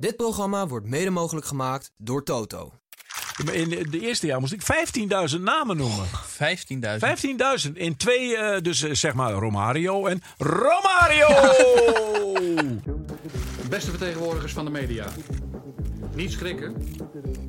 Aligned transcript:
Dit 0.00 0.16
programma 0.16 0.66
wordt 0.66 0.86
mede 0.86 1.10
mogelijk 1.10 1.46
gemaakt 1.46 1.90
door 1.96 2.24
Toto. 2.24 2.72
In 3.52 3.68
de 3.68 4.00
eerste 4.00 4.26
jaar 4.26 4.40
moest 4.40 4.52
ik 4.52 4.62
15.000 5.36 5.40
namen 5.40 5.76
noemen. 5.76 6.06
15.000. 6.06 6.10
15.000 7.66 7.72
in 7.72 7.96
twee, 7.96 8.36
eh, 8.36 8.62
dus 8.62 8.82
eh, 8.82 8.94
zeg 8.94 9.14
maar 9.14 9.32
Romario 9.32 10.06
en 10.06 10.22
Romario! 10.36 11.26
Beste 13.70 13.90
vertegenwoordigers 13.90 14.52
van 14.52 14.64
de 14.64 14.70
media. 14.70 15.06
Niet 16.14 16.32
schrikken. 16.32 16.76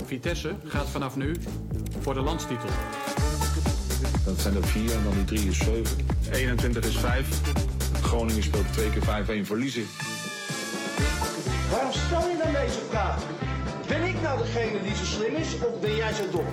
Vitesse 0.05 0.55
gaat 0.65 0.89
vanaf 0.89 1.15
nu 1.15 1.35
voor 2.01 2.13
de 2.13 2.21
landstitel. 2.21 2.69
Dat 4.25 4.39
zijn 4.39 4.55
er 4.55 4.67
vier 4.67 4.91
en 4.91 5.03
dan 5.03 5.13
die 5.13 5.25
drie 5.25 5.49
is 5.49 5.57
zeven. 5.57 5.97
21 6.31 6.85
is 6.85 6.97
vijf. 6.97 7.41
Groningen 8.01 8.43
speelt 8.43 8.73
twee 8.73 8.89
keer 8.89 9.43
5-1 9.43 9.45
verliezen. 9.45 9.85
Waarom 11.71 11.91
stel 11.91 12.29
je 12.29 12.37
Ben 13.87 14.03
ik 14.03 14.21
nou 14.21 14.37
degene 14.37 14.81
die 14.81 14.95
zo 14.95 15.03
slim 15.03 15.35
is 15.35 15.53
of 15.53 15.79
ben 15.81 15.95
jij 15.95 16.13
zo 16.13 16.29
dom? 16.31 16.45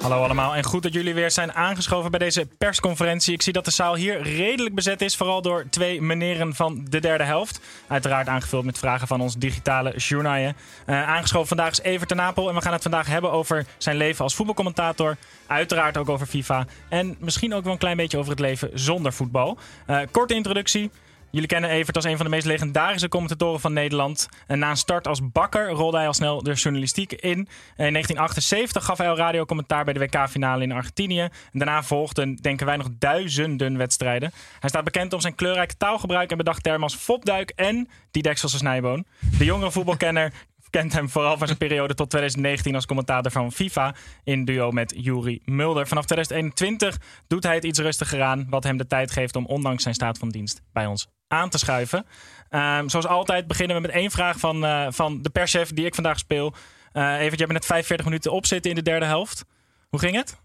Hallo 0.00 0.22
allemaal 0.22 0.54
en 0.54 0.64
goed 0.64 0.82
dat 0.82 0.92
jullie 0.92 1.14
weer 1.14 1.30
zijn 1.30 1.52
aangeschoven 1.52 2.10
bij 2.10 2.18
deze 2.18 2.46
persconferentie. 2.58 3.34
Ik 3.34 3.42
zie 3.42 3.52
dat 3.52 3.64
de 3.64 3.70
zaal 3.70 3.94
hier 3.94 4.22
redelijk 4.22 4.74
bezet 4.74 5.00
is, 5.00 5.16
vooral 5.16 5.42
door 5.42 5.66
twee 5.70 6.02
meneren 6.02 6.54
van 6.54 6.86
de 6.88 7.00
derde 7.00 7.24
helft. 7.24 7.60
Uiteraard 7.86 8.28
aangevuld 8.28 8.64
met 8.64 8.78
vragen 8.78 9.06
van 9.06 9.20
ons 9.20 9.34
digitale 9.36 9.96
journaal. 9.96 10.38
Uh, 10.38 10.52
aangeschoven 10.86 11.48
vandaag 11.48 11.70
is 11.70 11.80
Evert 11.80 12.08
ten 12.08 12.16
Napel 12.16 12.48
en 12.48 12.54
we 12.54 12.60
gaan 12.60 12.72
het 12.72 12.82
vandaag 12.82 13.06
hebben 13.06 13.32
over 13.32 13.66
zijn 13.78 13.96
leven 13.96 14.24
als 14.24 14.34
voetbalcommentator. 14.34 15.16
Uiteraard 15.46 15.96
ook 15.96 16.08
over 16.08 16.26
FIFA 16.26 16.66
en 16.88 17.16
misschien 17.18 17.54
ook 17.54 17.64
wel 17.64 17.72
een 17.72 17.78
klein 17.78 17.96
beetje 17.96 18.18
over 18.18 18.30
het 18.30 18.40
leven 18.40 18.70
zonder 18.74 19.12
voetbal. 19.12 19.58
Uh, 19.86 20.00
korte 20.10 20.34
introductie. 20.34 20.90
Jullie 21.36 21.50
kennen 21.50 21.70
Evert 21.70 21.96
als 21.96 22.04
een 22.04 22.16
van 22.16 22.24
de 22.24 22.30
meest 22.30 22.46
legendarische 22.46 23.08
commentatoren 23.08 23.60
van 23.60 23.72
Nederland. 23.72 24.28
En 24.46 24.58
na 24.58 24.70
een 24.70 24.76
start 24.76 25.06
als 25.06 25.30
bakker 25.30 25.68
rolde 25.68 25.96
hij 25.96 26.06
al 26.06 26.14
snel 26.14 26.42
de 26.42 26.52
journalistiek 26.52 27.12
in. 27.12 27.38
In 27.38 27.46
1978 27.76 28.84
gaf 28.84 28.98
hij 28.98 29.08
al 29.08 29.16
radiocommentaar 29.16 29.84
bij 29.84 29.92
de 29.92 30.00
WK-finale 30.00 30.62
in 30.62 30.72
Argentinië. 30.72 31.20
En 31.20 31.30
daarna 31.52 31.82
volgden, 31.82 32.36
denken 32.36 32.66
wij, 32.66 32.76
nog 32.76 32.88
duizenden 32.98 33.76
wedstrijden. 33.76 34.30
Hij 34.60 34.68
staat 34.68 34.84
bekend 34.84 35.12
om 35.12 35.20
zijn 35.20 35.34
kleurrijke 35.34 35.76
taalgebruik 35.76 36.30
en 36.30 36.36
bedacht 36.36 36.62
termen 36.62 36.82
als 36.82 36.94
fopduik 36.94 37.50
en 37.50 37.88
die 38.10 38.22
dekselse 38.22 38.56
snijboon. 38.56 39.04
De 39.38 39.44
jongere 39.44 39.70
voetbalkenner 39.70 40.32
kent 40.70 40.92
hem 40.92 41.08
vooral 41.08 41.38
van 41.38 41.46
zijn 41.46 41.58
periode 41.58 41.94
tot 41.94 42.10
2019 42.10 42.74
als 42.74 42.86
commentator 42.86 43.32
van 43.32 43.52
FIFA 43.52 43.94
in 44.24 44.44
duo 44.44 44.70
met 44.70 44.94
Juri 44.96 45.40
Mulder. 45.44 45.86
Vanaf 45.86 46.04
2021 46.04 47.00
doet 47.26 47.42
hij 47.42 47.54
het 47.54 47.64
iets 47.64 47.78
rustiger 47.78 48.22
aan, 48.22 48.46
wat 48.48 48.64
hem 48.64 48.76
de 48.76 48.86
tijd 48.86 49.10
geeft 49.10 49.36
om 49.36 49.46
ondanks 49.46 49.82
zijn 49.82 49.94
staat 49.94 50.18
van 50.18 50.28
dienst 50.28 50.62
bij 50.72 50.86
ons 50.86 51.15
aan 51.28 51.48
te 51.48 51.58
schuiven. 51.58 52.06
Um, 52.50 52.88
zoals 52.88 53.06
altijd 53.06 53.46
beginnen 53.46 53.76
we 53.76 53.82
met 53.82 53.90
één 53.90 54.10
vraag 54.10 54.38
van, 54.38 54.64
uh, 54.64 54.86
van 54.90 55.22
de 55.22 55.30
perschef 55.30 55.72
die 55.72 55.86
ik 55.86 55.94
vandaag 55.94 56.18
speel. 56.18 56.54
Uh, 56.92 57.02
Evert, 57.20 57.38
jij 57.38 57.46
bent 57.46 57.52
net 57.52 57.66
45 57.66 58.06
minuten 58.06 58.32
opzitten 58.32 58.70
in 58.70 58.76
de 58.76 58.82
derde 58.82 59.06
helft. 59.06 59.44
Hoe 59.88 60.00
ging 60.00 60.14
het? 60.16 60.36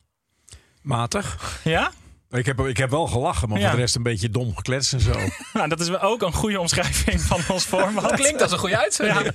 Matig. 0.82 1.60
Ja? 1.64 1.92
Ik 2.30 2.46
heb, 2.46 2.60
ik 2.60 2.78
heb 2.78 2.90
wel 2.90 3.08
gelachen, 3.08 3.50
maar 3.50 3.60
Ja. 3.60 3.66
voor 3.68 3.76
de 3.76 3.82
rest 3.82 3.96
een 3.96 4.04
beetje 4.04 4.30
dom 4.30 4.56
gekletst 4.56 4.94
en 4.94 5.00
zo. 5.00 5.14
Nou, 5.54 5.68
dat 5.70 5.80
is 5.80 6.00
ook 6.00 6.22
een 6.22 6.34
goede 6.34 6.60
omschrijving 6.60 7.22
van 7.22 7.40
ons 7.48 7.66
format. 7.74 8.04
Dat 8.04 8.14
klinkt 8.20 8.42
als 8.42 8.52
een 8.52 8.58
goede 8.58 8.78
uitzending. 8.78 9.32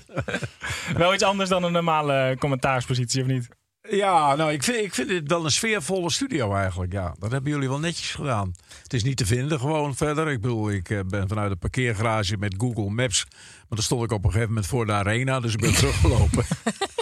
Wel 0.97 1.15
iets 1.15 1.23
anders 1.23 1.49
dan 1.49 1.63
een 1.63 1.73
normale 1.73 2.37
commentaarspositie, 2.39 3.21
of 3.23 3.27
niet? 3.27 3.49
Ja, 3.91 4.35
nou, 4.35 4.53
ik 4.53 4.63
vind, 4.63 4.77
ik 4.85 4.95
vind 4.95 5.09
dit 5.09 5.23
wel 5.29 5.45
een 5.45 5.51
sfeervolle 5.51 6.11
studio 6.11 6.55
eigenlijk. 6.55 6.93
Ja, 6.93 7.15
dat 7.19 7.31
hebben 7.31 7.51
jullie 7.53 7.69
wel 7.69 7.79
netjes 7.79 8.11
gedaan. 8.11 8.55
Het 8.83 8.93
is 8.93 9.03
niet 9.03 9.17
te 9.17 9.27
vinden 9.27 9.61
gewoon 9.61 9.97
verder. 9.97 10.29
Ik 10.29 10.41
bedoel, 10.41 10.71
ik 10.71 10.91
eh, 10.91 11.01
ben 11.07 11.29
vanuit 11.29 11.51
de 11.51 11.57
parkeergarage 11.57 12.37
met 12.37 12.55
Google 12.59 12.91
Maps. 12.91 13.27
Maar 13.31 13.65
dan 13.79 13.83
stond 13.83 14.05
ik 14.05 14.13
op 14.13 14.25
een 14.25 14.31
gegeven 14.31 14.49
moment 14.49 14.67
voor 14.67 14.87
de 14.87 14.93
arena, 14.93 15.41
dus 15.41 15.53
ik 15.53 15.61
ben 15.61 15.75
teruggelopen. 15.83 16.45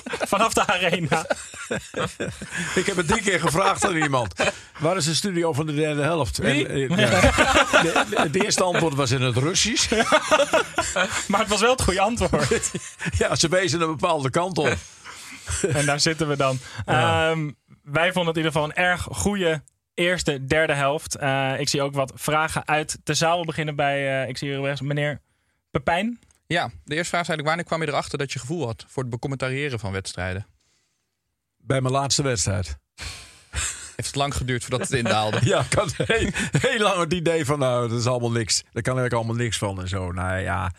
Vanaf 0.05 0.53
de 0.53 0.67
arena. 0.67 1.27
ik 2.81 2.87
heb 2.87 2.97
het 2.97 3.09
drie 3.09 3.23
keer 3.23 3.41
gevraagd 3.41 3.85
aan 3.87 3.97
iemand. 3.97 4.35
Waar 4.79 4.97
is 4.97 5.05
de 5.05 5.15
studio 5.15 5.53
van 5.53 5.67
de 5.67 5.75
derde 5.75 6.03
helft? 6.03 6.39
En, 6.39 6.67
eh, 6.69 6.89
ja. 6.89 6.97
de, 6.97 8.05
de- 8.11 8.21
het 8.21 8.43
eerste 8.45 8.63
antwoord 8.63 8.95
was 8.95 9.11
in 9.11 9.21
het 9.23 9.37
Russisch. 9.37 9.91
Maar 11.29 11.41
het 11.41 11.49
was 11.49 11.61
wel 11.61 11.71
het 11.71 11.83
goede 11.83 12.01
antwoord. 12.01 12.71
Ja, 13.19 13.35
ze 13.35 13.49
wezen 13.49 13.81
een 13.81 13.87
bepaalde 13.97 14.31
kant 14.31 14.59
op. 14.59 14.77
En 15.79 15.87
daar 15.87 16.01
zitten 16.01 16.29
we 16.29 16.37
dan. 16.37 16.59
Ehm, 16.85 17.51
wij 17.83 18.13
vonden 18.13 18.35
het 18.35 18.37
in 18.37 18.45
ieder 18.45 18.53
geval 18.53 18.65
een 18.65 18.75
erg 18.75 19.07
goede 19.11 19.63
eerste, 19.95 20.47
derde 20.47 20.75
helft. 20.75 21.15
Eh, 21.17 21.61
ik 21.61 21.69
zie 21.69 21.83
ook 21.83 21.95
wat 21.95 22.13
vragen 22.15 22.67
uit 22.67 22.99
de 23.05 23.15
zaal. 23.15 23.41
We 23.41 23.47
beginnen 23.47 23.77
bij, 23.77 24.23
eh, 24.23 24.29
ik 24.29 24.39
zie 24.39 24.49
hier 24.49 24.61
rechts, 24.61 24.81
meneer 24.81 25.21
Pepijn. 25.71 26.19
Ja, 26.47 26.71
de 26.85 26.95
eerste 26.95 27.09
vraag 27.09 27.23
is 27.23 27.29
eigenlijk 27.29 27.47
wanneer 27.47 27.65
kwam 27.65 27.83
je 27.83 27.89
erachter 27.89 28.19
dat 28.19 28.33
je 28.33 28.39
gevoel 28.39 28.67
had 28.67 28.85
voor 28.89 29.03
het 29.03 29.13
becommentariëren 29.13 29.79
van 29.79 29.93
wedstrijden? 29.93 30.47
Bij 31.57 31.81
mijn 31.81 31.95
laatste 31.95 32.23
wedstrijd. 32.23 32.79
Heeft 33.97 34.09
het 34.09 34.15
lang 34.15 34.35
geduurd 34.35 34.63
voordat 34.65 34.81
het 34.89 34.99
indaalde? 34.99 35.39
Ja, 35.51 35.61
ik 35.61 35.73
had 35.73 35.95
heel, 35.97 36.31
heel 36.61 36.79
lang 36.79 37.01
het 37.01 37.13
idee 37.13 37.45
van, 37.45 37.59
nou, 37.59 37.89
dat 37.89 37.99
is 37.99 38.07
allemaal 38.07 38.31
niks. 38.31 38.63
Daar 38.73 38.83
kan 38.83 39.05
ik 39.05 39.13
allemaal 39.13 39.35
niks 39.35 39.59
van 39.59 39.81
en 39.81 39.89
zo. 39.89 40.13
Nou 40.13 40.39
ja, 40.39 40.73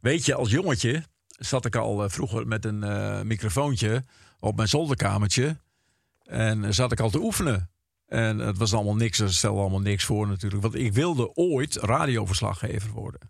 weet 0.00 0.24
je, 0.24 0.34
als 0.34 0.50
jongetje 0.50 1.02
zat 1.38 1.64
ik 1.64 1.76
al 1.76 2.04
eh, 2.04 2.10
vroeger 2.10 2.46
met 2.46 2.64
een 2.64 2.82
eh, 2.82 3.20
microfoontje 3.22 4.04
op 4.40 4.56
mijn 4.56 4.68
zolderkamertje. 4.68 5.56
En 6.24 6.74
zat 6.74 6.92
ik 6.92 7.00
al 7.00 7.10
te 7.10 7.20
oefenen. 7.20 7.70
En 8.06 8.38
het 8.38 8.58
was 8.58 8.74
allemaal 8.74 8.96
niks, 8.96 9.18
dat 9.18 9.32
stelde 9.32 9.60
allemaal 9.60 9.80
niks 9.80 10.04
voor 10.04 10.26
natuurlijk. 10.28 10.62
Want 10.62 10.74
ik 10.74 10.92
wilde 10.92 11.34
ooit 11.34 11.76
radioverslaggever 11.76 12.90
worden. 12.90 13.20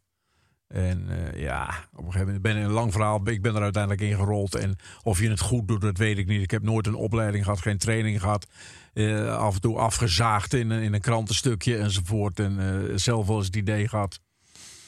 En 0.69 1.07
eh, 1.09 1.41
ja, 1.43 1.67
op 1.93 1.99
een 1.99 2.05
gegeven 2.05 2.25
moment 2.27 2.43
ben 2.43 2.57
ik 2.57 2.65
een 2.65 2.71
lang 2.71 2.93
verhaal. 2.93 3.29
Ik 3.29 3.43
ben 3.43 3.55
er 3.57 3.63
uiteindelijk 3.63 4.03
in 4.03 4.17
gerold. 4.17 4.55
En 4.55 4.77
of 5.03 5.21
je 5.21 5.31
het 5.31 5.41
goed 5.41 5.69
doet, 5.69 5.81
dat 5.81 5.97
weet 5.99 6.19
ik 6.19 6.27
niet. 6.27 6.43
Ik 6.43 6.51
heb 6.51 6.63
nooit 6.63 6.87
een 6.87 6.95
opleiding 6.95 7.45
gehad, 7.45 7.61
geen 7.61 7.79
training 7.79 8.21
gehad. 8.21 8.47
Eh, 8.93 9.37
af 9.37 9.55
en 9.55 9.61
toe 9.61 9.79
afgezaagd 9.79 10.55
in, 10.55 10.71
een- 10.71 10.83
in 10.83 10.95
een 10.95 11.01
krantenstukje 11.01 11.77
enzovoort. 11.79 12.41
En 12.41 12.91
zelf 13.01 13.27
wel 13.27 13.37
eens 13.37 13.47
het 13.47 13.57
idee 13.57 13.89
gehad. 13.89 14.21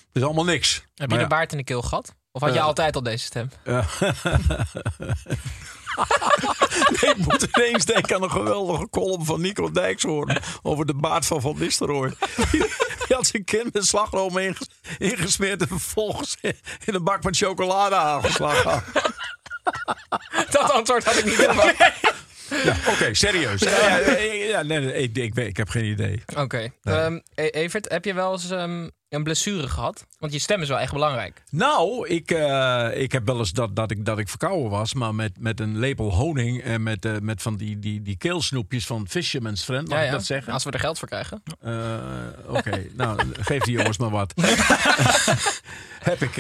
Het 0.07 0.17
is 0.17 0.23
allemaal 0.23 0.45
niks. 0.45 0.85
Heb 0.95 1.11
je 1.11 1.17
de 1.17 1.23
ja. 1.23 1.29
baard 1.29 1.53
in 1.53 1.59
de 1.59 1.65
keel 1.65 1.83
gehad? 1.83 2.15
Of 2.39 2.45
had 2.45 2.53
je 2.53 2.59
Eh. 2.59 2.65
altijd 2.65 2.95
al 2.97 3.03
deze 3.03 3.25
stem? 3.25 3.49
ik 7.01 7.15
moet 7.17 7.47
ineens 7.57 7.85
denken 7.85 8.17
aan 8.17 8.23
een 8.23 8.31
geweldige 8.31 8.89
column 8.91 9.25
van 9.25 9.41
Nico 9.41 9.71
Dijkshoorn 9.71 10.39
over 10.63 10.87
de 10.87 10.95
baard 10.95 11.27
van 11.27 11.41
Van 11.41 11.55
Nistelrooy. 11.59 12.13
Die, 12.51 12.65
had 13.09 13.27
zijn 13.27 13.45
kind 13.45 13.73
met 13.75 13.87
slagroom 13.87 14.39
inges- 14.39 14.71
ingesmeerd 14.99 15.61
en 15.61 15.69
vervolgens 15.69 16.37
in 16.85 16.95
een 16.95 17.05
bak 17.05 17.23
met 17.25 17.37
chocolade 17.37 17.95
aangeslagen. 17.95 18.83
Dat 20.51 20.71
antwoord 20.73 21.05
had 21.05 21.17
ik 21.17 21.25
niet 21.25 21.35
verwacht. 21.35 21.77
Ja, 22.65 22.77
Oké, 22.89 23.15
serieus. 23.15 23.61
Ja, 23.61 23.97
ja, 23.97 24.63
nee, 24.63 24.79
nee, 24.81 24.93
ik, 25.11 25.37
ik 25.37 25.57
heb 25.57 25.69
geen 25.69 25.85
idee. 25.85 26.23
Oké. 26.37 26.71
Ehm, 26.83 27.19
E- 27.35 27.47
Evert, 27.49 27.89
heb 27.89 28.05
je 28.05 28.15
wel 28.15 28.33
eens 28.33 28.51
ehm, 28.51 28.89
een 29.09 29.23
blessure 29.23 29.69
gehad? 29.69 30.07
Want 30.19 30.33
je 30.33 30.39
stem 30.39 30.63
is 30.63 30.69
wel 30.69 30.79
echt 30.79 30.93
belangrijk. 30.93 31.43
Nou, 31.51 32.09
ik, 32.09 32.31
eh, 32.31 32.89
ik 32.95 33.13
heb 33.13 33.27
wel 33.27 33.39
eens 33.39 33.53
dat, 33.53 33.77
dat, 33.77 33.91
ik, 33.91 34.05
dat 34.05 34.19
ik 34.19 34.29
verkouden 34.29 34.71
was, 34.71 34.95
maar 34.95 35.15
met, 35.15 35.33
met 35.41 35.61
een 35.61 35.79
lepel 35.79 36.15
honing 36.15 36.63
en 36.63 36.83
met, 36.83 37.05
eh, 37.05 37.19
met 37.23 37.43
van 37.43 37.57
die, 37.57 37.79
die, 37.79 38.03
die 38.03 38.17
keelsnoepjes 38.17 38.87
van 38.87 39.09
Fisherman's 39.09 39.65
Friend, 39.65 39.89
mag 39.89 40.05
ik 40.05 40.11
dat 40.11 40.25
zeggen? 40.25 40.53
Als 40.53 40.65
we 40.65 40.71
er 40.71 40.81
geld 40.81 40.99
voor 40.99 41.09
krijgen. 41.09 41.43
Eh, 41.61 41.97
Oké, 42.47 42.85
nou, 42.97 43.21
geef 43.41 43.63
die 43.63 43.77
jongens 43.77 43.99
maar 43.99 44.11
wat. 44.11 44.33
heb, 46.11 46.23
ik, 46.23 46.35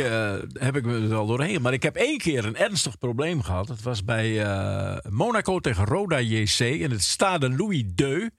heb 0.52 0.76
ik 0.76 0.84
me 0.84 0.94
er 0.94 1.08
wel 1.08 1.26
doorheen. 1.26 1.62
Maar 1.62 1.72
ik 1.72 1.82
heb 1.82 1.96
één 1.96 2.18
keer 2.18 2.44
een 2.44 2.56
ernstig 2.56 2.98
probleem 2.98 3.42
gehad. 3.42 3.66
Dat 3.66 3.82
was 3.82 4.04
bij 4.04 4.46
Monaco 5.08 5.60
tegen 5.60 5.84
Roda 5.84 6.20
JC 6.20 6.58
in 6.58 6.90
het 6.90 7.02
Stade 7.02 7.50
Louis 7.50 7.84
II. 7.96 8.30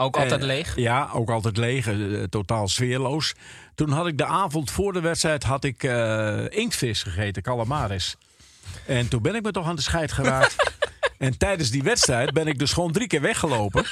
Ook 0.00 0.16
altijd 0.16 0.40
Eh, 0.40 0.46
leeg. 0.46 0.72
Ja, 0.76 1.08
ook 1.14 1.30
altijd 1.30 1.56
leeg. 1.56 1.86
eh, 1.86 1.94
totaal 2.30 2.68
sfeerloos. 2.68 3.34
Toen 3.74 3.90
had 3.90 4.06
ik 4.06 4.18
de 4.18 4.24
avond 4.24 4.70
voor 4.70 4.92
de 4.92 5.00
wedstrijd 5.00 5.42
had 5.42 5.64
ik, 5.64 5.82
eh, 5.84 6.44
inktvis 6.48 7.02
gegeten, 7.02 7.42
calamaris. 7.42 8.16
En 8.86 9.08
toen 9.08 9.22
ben 9.22 9.34
ik 9.34 9.42
me 9.42 9.50
toch 9.50 9.66
aan 9.66 9.76
de 9.76 9.82
scheid 9.82 10.12
geraakt. 10.12 10.56
en 11.18 11.38
tijdens 11.38 11.70
die 11.70 11.82
wedstrijd 11.82 12.32
ben 12.32 12.46
ik 12.46 12.58
dus 12.58 12.72
gewoon 12.72 12.92
drie 12.92 13.06
keer 13.06 13.20
weggelopen. 13.20 13.84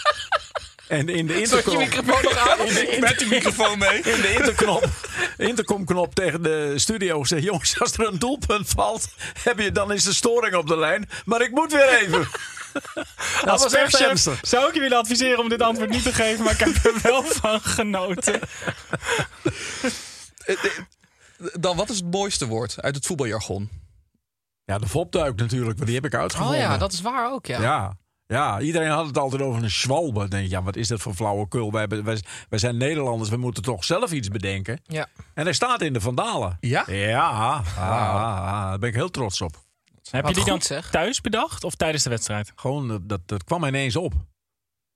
En 0.89 1.09
in 1.09 1.27
de 1.27 1.33
Zat 1.33 1.41
je 1.49 1.57
intercom... 1.57 1.77
microfoon 1.79 2.23
nog 2.23 2.37
aan? 2.49 2.59
De, 2.67 2.97
Met 3.01 3.19
die 3.19 3.29
microfoon 3.29 3.79
mee. 3.79 3.97
in 4.15 4.21
de 4.21 4.35
interknop 4.39 4.89
intercomknop 5.37 6.15
tegen 6.15 6.43
de 6.43 6.73
studio. 6.77 7.23
Jongens, 7.23 7.81
als 7.81 7.93
er 7.93 8.07
een 8.07 8.19
doelpunt 8.19 8.69
valt, 8.69 9.09
heb 9.43 9.59
je, 9.59 9.73
dan 9.73 9.93
is 9.93 10.05
de 10.05 10.13
storing 10.15 10.55
op 10.55 10.67
de 10.67 10.77
lijn. 10.79 11.09
Maar 11.25 11.43
ik 11.43 11.51
moet 11.51 11.73
weer 11.73 11.89
even. 12.03 12.29
dat 13.41 13.49
Als 13.49 13.63
was 13.63 13.73
echt 13.73 13.99
perschef 13.99 14.39
zou 14.43 14.69
ik 14.69 14.75
je 14.75 14.81
willen 14.81 14.99
adviseren 14.99 15.39
om 15.39 15.49
dit 15.49 15.63
antwoord 15.63 15.91
niet 15.91 16.03
te 16.03 16.13
geven, 16.13 16.45
maar 16.45 16.53
ik 16.53 16.59
heb 16.59 16.85
er 16.85 17.01
wel 17.03 17.23
van 17.43 17.61
genoten. 17.61 18.41
Eh, 20.45 20.57
Dan, 21.61 21.77
wat 21.77 21.89
is 21.91 21.97
het 21.97 22.11
mooiste 22.11 22.47
woord 22.47 22.81
uit 22.83 22.95
het 22.95 23.07
voetbaljargon? 23.07 23.71
Ja, 24.65 24.79
de 24.79 24.89
fopduik 24.89 25.37
natuurlijk, 25.37 25.75
want 25.77 25.87
die 25.87 25.95
heb 25.95 26.05
ik 26.05 26.15
Oh 26.15 26.21
uitgevonden. 26.21 26.59
ja, 26.59 26.79
dat 26.79 26.93
is 26.93 27.01
waar 27.01 27.33
ook, 27.33 27.47
ja. 27.47 27.61
Ja. 27.61 27.97
Ja, 28.27 28.61
iedereen 28.61 28.91
had 28.91 29.07
het 29.07 29.19
altijd 29.19 29.43
over 29.43 29.63
een 29.63 29.71
schwalbe. 29.71 30.19
Dan 30.19 30.29
denk 30.29 30.43
je, 30.43 30.51
ja, 30.51 30.63
wat 30.63 30.77
is 30.77 30.89
dat 30.89 31.01
voor 31.01 31.15
flauwekul? 31.15 31.71
Wij, 31.71 31.81
hebben- 31.81 32.05
wij, 32.05 32.23
wij 32.49 32.59
zijn 32.59 32.77
Nederlanders, 32.77 33.31
we 33.31 33.37
moeten 33.37 33.63
toch 33.63 33.85
zelf 33.85 34.13
iets 34.13 34.29
bedenken. 34.29 34.81
Ja. 34.87 35.07
En 35.35 35.45
hij 35.45 35.53
staat 35.53 35.81
in 35.83 35.93
de 35.93 36.01
Vandalen. 36.01 36.57
Ja? 36.61 36.85
Ja, 36.87 37.29
ah, 37.29 37.67
ah, 37.79 38.15
ah, 38.15 38.69
daar 38.69 38.79
ben 38.79 38.89
ik 38.89 38.95
heel 38.95 39.11
trots 39.11 39.41
op. 39.41 39.57
Heb 40.11 40.27
je 40.29 40.35
die 40.35 40.45
dan 40.45 40.63
zeg. 40.63 40.91
thuis 40.91 41.21
bedacht 41.21 41.65
of 41.65 41.75
tijdens 41.75 42.03
de 42.03 42.11
wedstrijd? 42.11 42.53
Gewoon, 42.57 42.89
dat- 42.89 43.09
dat, 43.09 43.21
dat 43.29 43.45
kwam 43.45 43.65
ineens 43.65 43.97
op. 43.97 44.13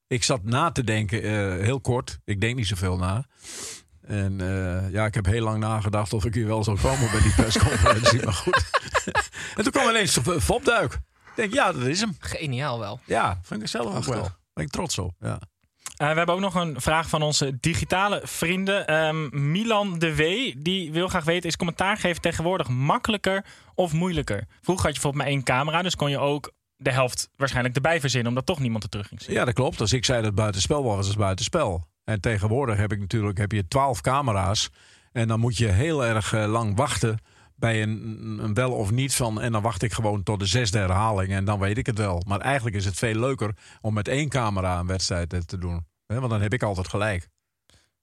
Ik 0.06 0.24
zat 0.24 0.42
na 0.44 0.70
te 0.70 0.84
denken, 0.84 1.22
eh, 1.22 1.64
heel 1.64 1.80
kort. 1.80 2.18
Ik 2.24 2.40
denk 2.40 2.56
niet 2.56 2.66
zoveel 2.66 2.96
na. 2.96 3.24
En 4.02 4.40
eh, 4.40 4.90
ja, 4.90 5.04
ik 5.06 5.14
heb 5.14 5.26
heel 5.26 5.42
lang 5.44 5.58
nagedacht 5.58 6.12
of 6.12 6.24
ik 6.24 6.34
hier 6.34 6.46
wel 6.46 6.64
zou 6.64 6.80
komen 6.80 7.10
bij 7.10 7.20
die 7.20 7.34
persconferentie. 7.34 8.22
maar 8.24 8.32
goed. 8.32 8.70
en 9.56 9.62
toen 9.62 9.72
kwam 9.72 9.88
ineens 9.88 10.14
de 10.14 10.40
fopduik. 10.40 10.92
Ik 10.92 11.00
denk, 11.36 11.52
ja, 11.52 11.72
dat 11.72 11.82
is 11.82 12.00
hem. 12.00 12.16
Geniaal 12.18 12.78
wel. 12.78 13.00
Ja, 13.04 13.38
vind 13.42 13.62
ik 13.62 13.68
zelf 13.68 13.94
ook 13.96 14.04
wel. 14.04 14.28
Ben 14.52 14.64
ik 14.64 14.70
trots 14.70 14.98
op. 14.98 15.14
Ja. 15.20 15.40
Eh, 16.02 16.08
we 16.08 16.16
hebben 16.16 16.34
ook 16.34 16.40
nog 16.40 16.54
een 16.54 16.80
vraag 16.80 17.08
van 17.08 17.22
onze 17.22 17.58
digitale 17.60 18.20
vrienden. 18.24 18.86
Ehm, 18.86 19.50
Milan 19.50 19.98
de 19.98 20.16
W. 20.16 20.22
Die 20.62 20.92
wil 20.92 21.08
graag 21.08 21.24
weten: 21.24 21.48
is 21.48 21.56
commentaar 21.56 21.96
geven 21.96 22.22
tegenwoordig 22.22 22.68
makkelijker 22.68 23.44
of 23.74 23.92
moeilijker? 23.92 24.46
Vroeger 24.60 24.84
had 24.84 24.94
je 24.94 25.00
bijvoorbeeld 25.00 25.24
maar 25.24 25.32
één 25.32 25.42
camera, 25.42 25.82
dus 25.82 25.96
kon 25.96 26.10
je 26.10 26.18
ook 26.18 26.52
de 26.76 26.90
helft 26.90 27.28
waarschijnlijk 27.36 27.74
erbij 27.74 28.00
verzinnen, 28.00 28.28
omdat 28.28 28.46
toch 28.46 28.58
niemand 28.58 28.84
er 28.84 28.90
terug 28.90 29.08
ging 29.08 29.22
zien. 29.22 29.34
Ja, 29.34 29.44
dat 29.44 29.54
klopt. 29.54 29.80
Als 29.80 29.92
ik 29.92 30.04
zei 30.04 30.22
dat 30.22 30.34
buitenspel 30.34 30.84
was, 30.84 31.06
het 31.08 31.16
buitenspel. 31.16 31.86
En 32.04 32.20
tegenwoordig 32.20 32.76
heb 32.76 32.92
ik 32.92 33.00
natuurlijk 33.00 33.38
heb 33.38 33.52
je 33.52 33.68
twaalf 33.68 34.00
camera's. 34.00 34.70
En 35.12 35.28
dan 35.28 35.40
moet 35.40 35.56
je 35.56 35.68
heel 35.68 36.04
erg 36.04 36.32
eh, 36.32 36.46
lang 36.46 36.76
wachten 36.76 37.18
bij 37.54 37.82
een, 37.82 38.38
een 38.42 38.54
wel 38.54 38.72
of 38.72 38.90
niet 38.90 39.14
van. 39.14 39.40
En 39.40 39.52
dan 39.52 39.62
wacht 39.62 39.82
ik 39.82 39.92
gewoon 39.92 40.22
tot 40.22 40.38
de 40.38 40.46
zesde 40.46 40.78
herhaling. 40.78 41.32
En 41.32 41.44
dan 41.44 41.58
weet 41.58 41.78
ik 41.78 41.86
het 41.86 41.98
wel. 41.98 42.22
Maar 42.26 42.40
eigenlijk 42.40 42.76
is 42.76 42.84
het 42.84 42.94
veel 42.94 43.14
leuker 43.14 43.54
om 43.80 43.94
met 43.94 44.08
één 44.08 44.28
camera 44.28 44.78
een 44.78 44.86
wedstrijd 44.86 45.32
eh, 45.32 45.40
te 45.40 45.58
doen. 45.58 45.90
Hè, 46.06 46.18
Want 46.18 46.30
dan 46.30 46.40
heb 46.42 46.52
ik 46.52 46.62
altijd 46.62 46.88
gelijk. 46.88 47.28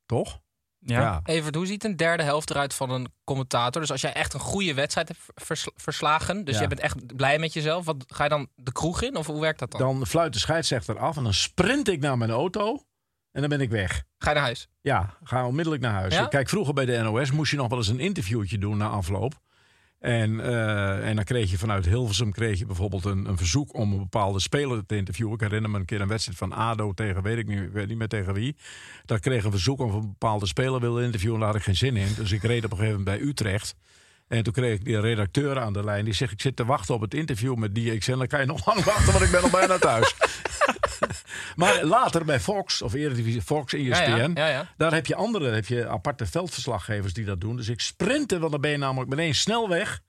Toch? 0.06 0.40
Ja. 0.80 1.19
Evert, 1.24 1.56
hoe 1.56 1.66
ziet 1.66 1.84
een 1.84 1.96
derde 1.96 2.24
helft 2.24 2.50
eruit 2.50 2.74
van 2.74 2.90
een 2.90 3.07
commentator? 3.24 3.81
Dus 3.81 3.92
als 3.92 4.01
jij 4.01 4.13
echt 4.13 4.34
een 4.34 4.40
goede 4.40 4.74
wedstrijd 4.74 5.07
hebt 5.07 5.19
vers- 5.36 5.69
verslagen, 5.75 6.44
dus 6.46 6.54
Ja. 6.54 6.60
jij 6.60 6.69
bent 6.69 6.80
echt 6.81 7.16
blij 7.16 7.40
met 7.40 7.54
jezelf, 7.54 7.86
wat, 7.86 8.04
ga 8.07 8.24
je 8.24 8.30
dan 8.30 8.48
de 8.56 8.72
kroeg 8.72 9.01
in 9.01 9.16
of 9.16 9.25
hoe 9.28 9.42
werkt 9.42 9.60
dat 9.60 9.72
dan? 9.72 9.80
Dan 9.80 10.07
fluit 10.07 10.34
de 10.34 10.40
scheidsrechter 10.40 11.00
af 11.00 11.18
en 11.18 11.24
dan 11.24 11.34
sprint 11.34 11.88
ik 11.88 12.00
naar 12.00 12.18
mijn 12.18 12.31
auto. 12.31 12.84
En 13.31 13.42
dan 13.42 13.50
ben 13.50 13.62
ik 13.62 13.69
weg. 13.69 14.04
Ga 14.18 14.30
je 14.30 14.36
naar 14.36 14.44
huis? 14.44 14.68
Ja, 14.81 15.18
ga 15.24 15.45
onmiddellijk 15.48 15.84
naar 15.84 15.94
huis. 15.94 16.13
Ja? 16.13 16.28
Kijk, 16.28 16.50
vroeger 16.50 16.74
bij 16.74 16.86
de 16.86 16.98
NOS 16.98 17.31
moest 17.31 17.52
je 17.52 17.57
nog 17.57 17.68
wel 17.69 17.78
eens 17.78 17.88
een 17.88 18.00
interviewtje 18.00 18.57
doen 18.57 18.78
na 18.78 18.88
afloop. 18.88 19.40
En, 20.00 20.40
eh, 20.40 21.07
en 21.07 21.16
dan 21.16 21.25
kreeg 21.25 21.51
je 21.51 21.57
vanuit 21.57 21.86
Hilversum 21.86 22.31
kreeg 22.31 22.60
je 22.60 22.66
bijvoorbeeld 22.66 23.06
een, 23.06 23.25
een 23.25 23.38
verzoek 23.38 23.74
om 23.74 23.92
een 23.92 23.98
bepaalde 23.98 24.40
speler 24.40 24.86
te 24.86 24.96
interviewen. 24.96 25.34
Ik 25.34 25.40
herinner 25.40 25.69
me 25.69 25.80
een 25.80 25.86
keer 25.86 26.01
een 26.01 26.07
wedstrijd 26.07 26.38
van 26.38 26.54
ADO 26.54 26.94
tegen, 26.94 27.24
weet 27.24 27.38
ik 27.38 27.48
niet, 27.48 27.88
niet 27.88 27.98
meer 27.98 28.07
tegen 28.07 28.34
wie. 28.34 28.56
Daar 29.06 29.19
kreeg 29.19 29.44
een 29.44 29.51
verzoek 29.51 29.80
om 29.80 29.94
een 29.94 30.01
bepaalde 30.01 30.48
speler 30.48 30.80
wilde 30.80 31.04
interviewen. 31.04 31.36
En 31.36 31.42
daar 31.42 31.50
had 31.50 31.60
ik 31.60 31.66
geen 31.66 31.75
zin 31.75 31.98
in. 31.98 32.13
Dus 32.16 32.31
ik 32.31 32.44
reed 32.44 32.66
op 32.66 32.72
een 32.72 32.78
gegeven 32.78 33.00
moment 33.00 33.19
bij 33.19 33.28
Utrecht. 33.28 33.75
En 34.28 34.44
toen 34.44 34.54
kreeg 34.54 34.74
ik 34.74 34.86
die 34.86 35.00
redacteur 35.00 35.60
aan 35.60 35.74
de 35.74 35.84
lijn. 35.84 36.06
Die 36.06 36.13
zegt, 36.13 36.31
ik 36.31 36.42
zit 36.42 36.56
te 36.56 36.66
wachten 36.66 36.95
op 36.95 37.02
het 37.02 37.13
interview 37.13 37.56
met 37.56 37.75
die. 37.75 37.94
Ik 37.94 38.04
zeg, 38.04 38.18
dan 38.18 38.28
kan 38.28 38.40
je 38.40 38.45
nog 38.45 38.66
lang 38.74 38.84
wachten, 38.84 39.12
want 39.13 39.25
ik 39.25 39.31
ben 39.31 39.42
al 39.42 39.50
bijna 39.50 39.78
thuis. 39.78 40.16
Maar 41.60 41.84
later 41.84 42.26
bij 42.26 42.40
Fox, 42.40 42.82
of 42.82 42.94
Eredivisie, 42.94 43.42
Fox, 43.42 43.74
ESPN... 43.74 44.32
Ja, 44.36 44.48
ja. 44.48 44.68
Daar 44.78 44.94
heb 44.94 45.06
je 45.06 45.16
andere, 45.16 45.50
heb 45.50 45.66
je 45.66 45.88
aparte 45.88 46.26
veldverslaggevers 46.26 47.14
die 47.14 47.26
dat 47.26 47.42
doen. 47.42 47.56
Dus 47.56 47.68
ik 47.68 47.80
sprintte, 47.82 48.40
want 48.40 48.52
dan 48.52 48.62
ben 48.62 48.72
je 48.72 48.78
namelijk 48.78 49.10
meteen 49.10 49.36
snel 49.36 49.70
weg. 49.70 50.00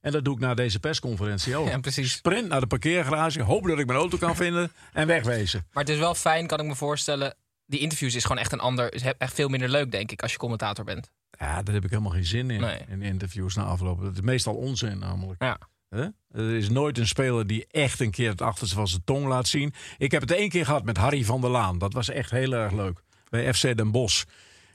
En 0.00 0.12
dat 0.12 0.24
doe 0.24 0.34
ik 0.34 0.40
na 0.40 0.54
deze 0.54 0.80
persconferentie 0.80 1.56
ook. 1.56 1.68
Ja, 1.68 1.78
precies. 1.78 2.12
Sprint 2.12 2.48
naar 2.48 2.60
de 2.60 2.66
parkeergarage, 2.66 3.42
hoop 3.42 3.66
dat 3.66 3.78
ik 3.78 3.86
mijn 3.86 3.98
auto 3.98 4.18
kan 4.18 4.36
vinden 4.46 4.72
en 4.92 5.06
wegwezen. 5.06 5.66
Maar 5.72 5.84
het 5.84 5.92
is 5.92 5.98
wel 5.98 6.14
fijn, 6.14 6.46
kan 6.46 6.60
ik 6.60 6.66
me 6.66 6.74
voorstellen. 6.74 7.34
Die 7.66 7.80
interviews 7.80 8.14
is 8.14 8.22
gewoon 8.22 8.38
echt 8.38 8.52
een 8.52 8.60
ander, 8.60 8.94
is 8.94 9.02
echt 9.18 9.34
veel 9.34 9.48
minder 9.48 9.68
leuk, 9.68 9.90
denk 9.90 10.12
ik, 10.12 10.22
als 10.22 10.32
je 10.32 10.38
commentator 10.38 10.84
bent. 10.84 11.10
Ja, 11.38 11.62
daar 11.62 11.74
heb 11.74 11.84
ik 11.84 11.90
helemaal 11.90 12.12
geen 12.12 12.24
zin 12.24 12.50
in, 12.50 12.60
Nee. 12.60 12.78
in 12.88 13.02
interviews 13.02 13.54
na 13.54 13.62
afloop. 13.62 14.00
Het 14.00 14.14
is 14.14 14.20
meestal 14.20 14.54
onzin 14.54 14.98
namelijk. 14.98 15.42
Ja. 15.42 15.58
Hè? 15.88 16.06
Er 16.30 16.56
is 16.56 16.68
nooit 16.68 16.98
een 16.98 17.06
speler 17.06 17.46
die 17.46 17.66
echt 17.70 18.00
een 18.00 18.10
keer 18.10 18.30
het 18.30 18.42
achterste 18.42 18.74
van 18.74 18.88
zijn 18.88 19.04
tong 19.04 19.26
laat 19.26 19.48
zien. 19.48 19.72
Ik 19.98 20.10
heb 20.10 20.20
het 20.20 20.30
één 20.30 20.48
keer 20.48 20.64
gehad 20.64 20.84
met 20.84 20.96
Harry 20.96 21.24
van 21.24 21.40
der 21.40 21.50
Laan. 21.50 21.78
Dat 21.78 21.92
was 21.92 22.08
echt 22.08 22.30
heel 22.30 22.52
erg 22.52 22.72
leuk. 22.72 23.02
Bij 23.28 23.54
FC 23.54 23.76
Den 23.76 23.90
Bosch. 23.90 24.24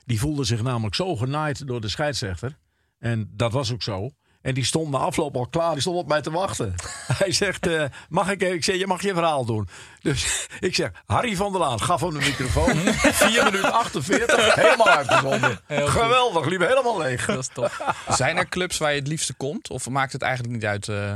Die 0.04 0.18
voelde 0.18 0.44
zich 0.44 0.62
namelijk 0.62 0.94
zo 0.94 1.16
genaaid 1.16 1.66
door 1.66 1.80
de 1.80 1.88
scheidsrechter. 1.88 2.58
En 2.98 3.30
dat 3.32 3.52
was 3.52 3.72
ook 3.72 3.82
zo. 3.82 4.10
En 4.44 4.54
die 4.54 4.64
stond 4.64 4.90
na 4.90 4.98
afloop 4.98 5.36
al 5.36 5.46
klaar. 5.46 5.72
Die 5.72 5.80
stond 5.80 5.96
op 5.96 6.08
mij 6.08 6.20
te 6.20 6.30
wachten. 6.30 6.74
Hij 7.18 7.32
zegt, 7.32 7.66
eh, 7.66 7.84
mag 8.08 8.30
ik 8.30 8.42
even? 8.42 8.54
Ik 8.54 8.64
zeg, 8.64 8.76
je 8.76 8.86
mag 8.86 9.02
je 9.02 9.14
verhaal 9.14 9.44
doen. 9.44 9.68
Dus 10.00 10.46
ik 10.60 10.74
zeg, 10.74 10.90
Harry 11.06 11.36
van 11.36 11.52
der 11.52 11.60
Laan 11.60 11.80
gaf 11.80 12.00
hem 12.00 12.10
de 12.10 12.18
microfoon. 12.18 12.76
4 13.30 13.44
minuten 13.44 13.72
48. 13.72 14.54
Helemaal 14.54 14.88
uitgezonden. 14.88 15.60
Geweldig, 15.68 16.46
liep 16.46 16.60
helemaal 16.60 16.98
leeg. 16.98 17.26
Dat 17.26 17.38
is 17.38 17.48
top. 17.52 17.94
Zijn 18.08 18.36
er 18.36 18.48
clubs 18.48 18.78
waar 18.78 18.92
je 18.92 18.98
het 18.98 19.08
liefste 19.08 19.34
komt? 19.34 19.70
Of 19.70 19.88
maakt 19.88 20.12
het 20.12 20.22
eigenlijk 20.22 20.54
niet 20.54 20.64
uit? 20.64 20.88
eh, 20.88 21.12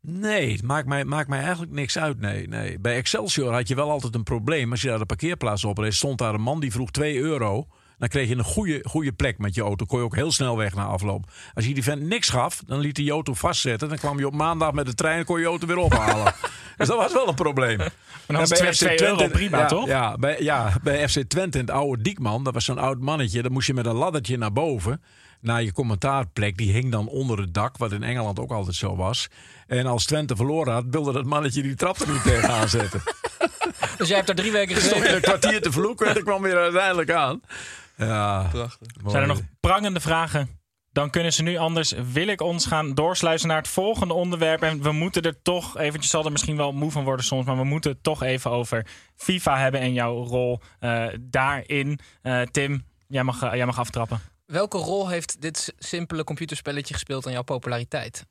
Nee, 0.00 0.52
het 0.52 0.62
maakt 0.62 0.86
mij, 0.86 1.04
maakt 1.04 1.28
mij 1.28 1.40
eigenlijk 1.40 1.72
niks 1.72 1.98
uit. 1.98 2.20
Nee, 2.20 2.48
nee. 2.48 2.78
Bij 2.78 2.96
Excelsior 2.96 3.52
had 3.52 3.68
je 3.68 3.74
wel 3.74 3.90
altijd 3.90 4.14
een 4.14 4.22
probleem. 4.22 4.70
Als 4.70 4.82
je 4.82 4.88
daar 4.88 4.98
de 4.98 5.06
parkeerplaats 5.06 5.64
opreed, 5.64 5.94
stond 5.94 6.18
daar 6.18 6.34
een 6.34 6.40
man 6.40 6.60
die 6.60 6.72
vroeg 6.72 6.90
2 6.90 7.18
euro. 7.18 7.66
Dan 8.02 8.10
kreeg 8.10 8.28
je 8.28 8.36
een 8.36 8.44
goede, 8.44 8.80
goede 8.84 9.12
plek 9.12 9.38
met 9.38 9.54
je 9.54 9.62
auto. 9.62 9.84
Kon 9.84 9.98
je 9.98 10.04
ook 10.04 10.14
heel 10.14 10.32
snel 10.32 10.56
weg 10.56 10.74
na 10.74 10.84
afloop. 10.84 11.30
Als 11.54 11.66
je 11.66 11.74
die 11.74 11.82
vent 11.82 12.02
niks 12.02 12.28
gaf, 12.28 12.62
dan 12.66 12.78
liet 12.78 12.96
hij 12.96 13.06
je 13.06 13.12
auto 13.12 13.34
vastzetten. 13.34 13.88
Dan 13.88 13.98
kwam 13.98 14.18
je 14.18 14.26
op 14.26 14.34
maandag 14.34 14.72
met 14.72 14.86
de 14.86 14.94
trein 14.94 15.18
en 15.18 15.24
kon 15.24 15.40
je 15.40 15.46
auto 15.46 15.66
weer 15.66 15.76
ophalen. 15.76 16.34
dus 16.78 16.88
dat 16.88 16.96
was 16.96 17.12
wel 17.12 17.28
een 17.28 17.34
probleem. 17.34 17.76
Maar 17.76 17.90
dan 18.26 18.36
En 18.40 18.48
bij 18.48 18.58
2 18.58 18.72
FC 18.72 18.82
euro 18.82 18.96
Twente- 19.16 19.32
prima, 19.32 19.58
ja, 19.58 19.66
toch? 19.66 19.86
Ja 19.86 20.16
bij, 20.16 20.36
ja, 20.40 20.72
bij 20.82 21.08
FC 21.08 21.22
Twente 21.28 21.58
in 21.58 21.64
het 21.64 21.74
oude 21.74 22.02
Diekman, 22.02 22.44
dat 22.44 22.54
was 22.54 22.64
zo'n 22.64 22.78
oud 22.78 23.00
mannetje. 23.00 23.42
Dan 23.42 23.52
moest 23.52 23.66
je 23.66 23.74
met 23.74 23.86
een 23.86 23.94
laddertje 23.94 24.38
naar 24.38 24.52
boven, 24.52 25.02
naar 25.40 25.62
je 25.62 25.72
commentaarplek. 25.72 26.56
Die 26.56 26.72
hing 26.72 26.90
dan 26.90 27.08
onder 27.08 27.38
het 27.38 27.54
dak, 27.54 27.76
wat 27.76 27.92
in 27.92 28.02
Engeland 28.02 28.38
ook 28.38 28.50
altijd 28.52 28.76
zo 28.76 28.96
was. 28.96 29.28
En 29.66 29.86
als 29.86 30.04
Twente 30.04 30.36
verloren 30.36 30.72
had, 30.72 30.84
wilde 30.90 31.12
dat 31.12 31.24
mannetje 31.24 31.62
die 31.62 31.74
trap 31.74 31.98
er 31.98 32.12
niet 32.12 32.22
tegenaan 32.22 32.68
zetten. 32.68 33.02
Dus 33.96 34.08
jij 34.08 34.16
hebt 34.16 34.26
daar 34.28 34.36
drie 34.36 34.52
weken 34.52 34.76
stond 34.82 34.92
gezeten. 34.94 35.14
een 35.16 35.22
kwartier 35.22 35.62
te 35.62 35.72
vloeken 35.72 36.06
en 36.06 36.14
dan 36.14 36.22
kwam 36.22 36.42
weer 36.42 36.56
uiteindelijk 36.56 37.10
aan. 37.10 37.40
Ja, 38.06 38.48
Prachtig. 38.50 38.88
Zijn 39.06 39.22
er 39.22 39.28
nog 39.28 39.40
prangende 39.60 40.00
vragen? 40.00 40.60
Dan 40.92 41.10
kunnen 41.10 41.32
ze 41.32 41.42
nu 41.42 41.56
anders, 41.56 41.92
wil 42.12 42.26
ik 42.26 42.40
ons 42.40 42.66
gaan 42.66 42.94
doorsluizen 42.94 43.48
naar 43.48 43.56
het 43.56 43.68
volgende 43.68 44.14
onderwerp. 44.14 44.62
En 44.62 44.82
we 44.82 44.92
moeten 44.92 45.22
er 45.22 45.42
toch 45.42 45.78
eventjes, 45.78 46.10
zal 46.10 46.24
er 46.24 46.32
misschien 46.32 46.56
wel 46.56 46.72
moe 46.72 46.90
van 46.90 47.04
worden 47.04 47.24
soms, 47.24 47.46
maar 47.46 47.56
we 47.56 47.64
moeten 47.64 47.90
het 47.90 48.02
toch 48.02 48.22
even 48.22 48.50
over 48.50 48.86
FIFA 49.16 49.58
hebben 49.58 49.80
en 49.80 49.92
jouw 49.92 50.24
rol 50.24 50.60
eh, 50.78 51.06
daarin. 51.20 51.98
Eh, 52.22 52.40
Tim, 52.42 52.84
jij 53.08 53.22
mag, 53.24 53.42
eh, 53.42 53.54
jij 53.54 53.66
mag 53.66 53.78
aftrappen. 53.78 54.20
Welke 54.46 54.78
rol 54.78 55.08
heeft 55.08 55.40
dit 55.40 55.74
simpele 55.78 56.24
computerspelletje 56.24 56.94
gespeeld 56.94 57.26
aan 57.26 57.32
jouw 57.32 57.42
populariteit? 57.42 58.26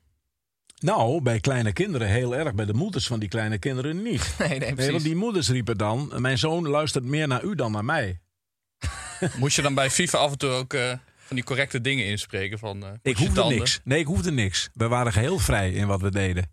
Nou, 0.78 1.22
bij 1.22 1.40
kleine 1.40 1.72
kinderen 1.72 2.08
heel 2.08 2.34
erg. 2.36 2.54
Bij 2.54 2.64
de 2.64 2.74
moeders 2.74 3.06
van 3.06 3.20
die 3.20 3.28
kleine 3.28 3.58
kinderen 3.58 4.02
niet. 4.02 4.34
Nee, 4.38 4.48
nee, 4.48 4.58
Nee, 4.58 4.72
precies. 4.72 4.92
want 4.92 5.04
die 5.04 5.16
moeders 5.16 5.48
riepen 5.48 5.78
dan... 5.78 6.12
Mijn 6.16 6.38
zoon 6.38 6.68
luistert 6.68 7.04
meer 7.04 7.28
naar 7.28 7.44
u 7.44 7.54
dan 7.54 7.72
naar 7.72 7.84
mij. 7.84 8.20
Moest 9.38 9.56
je 9.56 9.62
dan 9.62 9.74
bij 9.74 9.90
FIFA 9.90 10.18
af 10.18 10.30
en 10.32 10.38
toe 10.38 10.50
ook 10.50 10.72
eh, 10.72 10.88
van 11.16 11.36
die 11.36 11.44
correcte 11.44 11.80
dingen 11.80 12.04
inspreken? 12.06 12.58
Van, 12.58 12.84
eh, 12.84 12.90
Ik 13.02 13.16
hoefde 13.16 13.34
tanden? 13.34 13.58
niks. 13.58 13.80
Nee, 13.84 13.98
ik 13.98 14.06
hoefde 14.06 14.32
niks. 14.32 14.68
We 14.74 14.88
waren 14.88 15.12
geheel 15.12 15.38
vrij 15.38 15.72
in 15.72 15.86
wat 15.86 16.00
we 16.00 16.10
deden. 16.10 16.50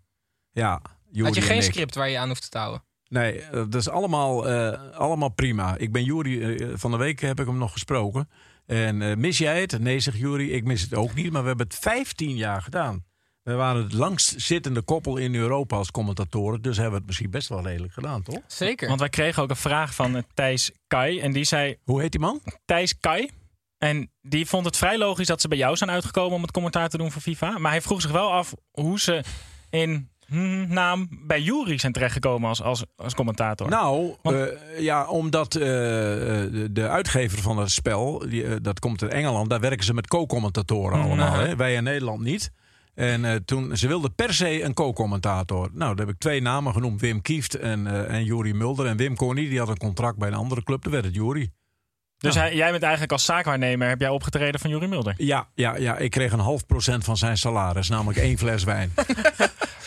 Ja, 0.52 0.70
Had 0.72 1.34
je 1.34 1.40
en 1.40 1.46
geen 1.46 1.62
script 1.62 1.94
waar 1.94 2.08
je 2.10 2.18
aan 2.18 2.28
hoeft 2.28 2.50
te 2.50 2.58
houden? 2.58 2.82
Nee, 3.08 3.40
eh, 3.40 3.50
dat 3.50 3.74
is 3.74 3.88
allemaal, 3.88 4.48
eh, 4.48 4.90
allemaal 4.92 5.28
prima. 5.28 5.76
Ik 5.76 5.92
ben 5.92 6.04
Jury 6.04 6.66
van 6.78 6.90
de 6.90 6.96
week 6.96 7.20
heb 7.20 7.40
ik 7.40 7.46
hem 7.46 7.58
nog 7.58 7.72
gesproken. 7.72 8.28
En 8.66 9.02
eh, 9.02 9.16
mis 9.16 9.38
jij 9.38 9.60
het? 9.60 9.78
Nee, 9.78 10.00
zegt 10.00 10.18
Jury, 10.18 10.50
ik 10.50 10.64
mis 10.64 10.82
het 10.82 10.94
ook 10.94 11.14
niet. 11.14 11.30
Maar 11.32 11.42
we 11.42 11.48
hebben 11.48 11.66
het 11.66 11.76
15 11.76 12.36
jaar 12.36 12.62
gedaan. 12.62 13.04
We 13.42 13.52
waren 13.52 13.82
het 13.82 13.92
langst 13.92 14.40
zittende 14.40 14.82
koppel 14.82 15.16
in 15.16 15.34
Europa 15.34 15.76
als 15.76 15.90
commentatoren. 15.90 16.62
Dus 16.62 16.74
hebben 16.76 16.92
we 16.92 16.98
het 16.98 17.06
misschien 17.06 17.30
best 17.30 17.48
wel 17.48 17.62
redelijk 17.62 17.92
gedaan, 17.92 18.22
toch? 18.22 18.38
Zeker. 18.46 18.88
Want 18.88 19.00
wij 19.00 19.08
kregen 19.08 19.42
ook 19.42 19.50
een 19.50 19.56
vraag 19.56 19.94
van 19.94 20.16
eh, 20.16 20.22
Thijs 20.34 20.70
Kai. 20.86 21.20
En 21.20 21.32
die 21.32 21.44
zei, 21.44 21.76
Hoe 21.84 22.00
heet 22.00 22.10
die 22.12 22.20
man? 22.20 22.40
Thijs 22.64 22.98
Kai. 23.00 23.28
En 23.78 24.10
die 24.22 24.46
vond 24.46 24.64
het 24.64 24.76
vrij 24.76 24.98
logisch 24.98 25.26
dat 25.26 25.40
ze 25.40 25.48
bij 25.48 25.58
jou 25.58 25.76
zijn 25.76 25.90
uitgekomen 25.90 26.36
om 26.36 26.42
het 26.42 26.50
commentaar 26.50 26.88
te 26.88 26.96
doen 26.98 27.10
voor 27.12 27.22
FIFA. 27.22 27.58
Maar 27.58 27.70
hij 27.70 27.80
vroeg 27.82 28.00
zich 28.00 28.10
wel 28.10 28.32
af 28.32 28.54
hoe 28.70 29.00
ze 29.00 29.24
in 29.70 30.08
hm, 30.26 30.72
naam 30.72 31.08
bij 31.26 31.40
Jury 31.40 31.78
zijn 31.78 31.92
terechtgekomen 31.92 32.48
als, 32.48 32.62
als, 32.62 32.84
als 32.96 33.14
commentator? 33.14 33.68
Nou, 33.68 34.14
Want- 34.22 34.36
eh, 34.36 34.80
ja, 34.80 35.06
omdat 35.08 35.54
eh, 35.54 35.60
de, 35.60 36.68
de 36.72 36.88
uitgever 36.88 37.38
van 37.42 37.58
het 37.58 37.70
spel, 37.70 38.18
die, 38.28 38.60
dat 38.60 38.78
komt 38.78 39.02
uit 39.02 39.12
Engeland, 39.12 39.50
daar 39.50 39.60
werken 39.60 39.84
ze 39.84 39.94
met 39.94 40.06
co-commentatoren 40.06 40.98
Mm, 40.98 41.04
allemaal. 41.04 41.26
aha. 41.26 41.42
Hè? 41.46 41.56
Wij 41.56 41.74
in 41.74 41.82
Nederland 41.84 42.20
niet. 42.20 42.50
En 43.00 43.24
eh, 43.24 43.34
toen, 43.44 43.76
ze 43.76 43.88
wilden 43.88 44.14
per 44.14 44.34
se 44.34 44.62
een 44.62 44.74
co-commentator. 44.74 45.68
Nou, 45.72 45.94
daar 45.96 46.06
heb 46.06 46.14
ik 46.14 46.20
twee 46.20 46.42
namen 46.42 46.72
genoemd, 46.72 47.00
Wim 47.00 47.22
Kieft 47.22 47.54
en, 47.54 47.86
eh 47.86 48.14
en 48.14 48.24
Juri 48.24 48.54
Mulder. 48.54 48.86
En 48.86 48.96
Wim 48.96 49.16
niet, 49.18 49.50
die 49.50 49.58
had 49.58 49.68
een 49.68 49.78
contract 49.78 50.18
bij 50.18 50.28
een 50.28 50.34
andere 50.34 50.62
club, 50.62 50.82
daar 50.82 50.92
werd 50.92 51.04
het 51.04 51.14
Juri. 51.14 51.50
dus 52.18 52.34
hij, 52.34 52.54
jij 52.54 52.70
bent 52.70 52.82
eigenlijk 52.82 53.12
als 53.12 53.24
zaakwaarnemer 53.24 53.88
heb 53.88 54.00
jij 54.00 54.08
opgetreden 54.08 54.60
van 54.60 54.70
Jury 54.70 54.86
Mulder. 54.88 55.14
Ja, 55.16 55.48
ja, 55.54 55.76
ja, 55.76 55.96
ik 55.96 56.10
kreeg 56.10 56.32
een 56.32 56.38
half 56.38 56.66
procent 56.66 57.04
van 57.04 57.16
zijn 57.16 57.36
salaris, 57.36 57.88
namelijk 57.88 58.18
één 58.18 58.38
fles 58.38 58.64
wijn. 58.64 58.92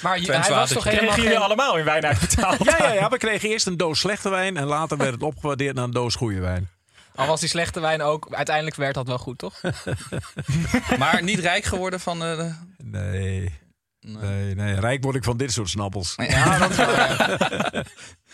Maar 0.04 0.20
je- 0.20 0.32
hij 0.32 0.50
was 0.50 0.72
toch 0.72 0.84
helemaal 0.84 1.06
Kregen 1.06 1.22
jullie 1.24 1.38
geen... 1.38 1.46
allemaal 1.46 1.78
in 1.78 1.86
wijn 1.86 2.06
uitbetaald? 2.06 2.64
Ja, 2.64 2.78
ja, 2.78 2.94
ja, 2.94 3.10
we 3.10 3.18
kregen 3.18 3.50
eerst 3.50 3.68
een 3.68 3.78
doos 3.78 4.00
slechte 4.00 4.30
wijn 4.30 4.58
en 4.58 4.66
later 4.66 4.98
werd 4.98 5.12
het 5.12 5.24
opgewaardeerd 5.24 5.76
naar 5.76 5.84
een 5.84 5.92
doos 5.92 6.16
goede 6.16 6.40
wijn. 6.40 6.70
Al 7.16 7.28
was 7.28 7.40
die 7.40 7.50
slechte 7.50 7.80
wijn 7.80 8.02
ook, 8.02 8.28
uiteindelijk 8.34 8.76
werd 8.76 8.94
dat 8.94 9.08
wel 9.08 9.18
goed, 9.18 9.38
toch? 9.38 9.62
Maar 11.00 11.24
niet 11.24 11.40
rijk 11.40 11.64
geworden 11.64 12.00
van... 12.00 12.24
eh, 12.24 12.38
de- 12.38 12.56
Nee, 12.84 13.60
nee, 14.00 14.56
nee, 14.56 14.80
rijk 14.80 15.04
word 15.04 15.16
ik 15.16 15.24
van 15.24 15.38
dit 15.38 15.52
soort 15.52 15.70
snappels. 15.70 16.14
Ja, 16.16 16.58
dat 16.58 16.76
wel, 16.76 16.90
ja. 16.96 17.84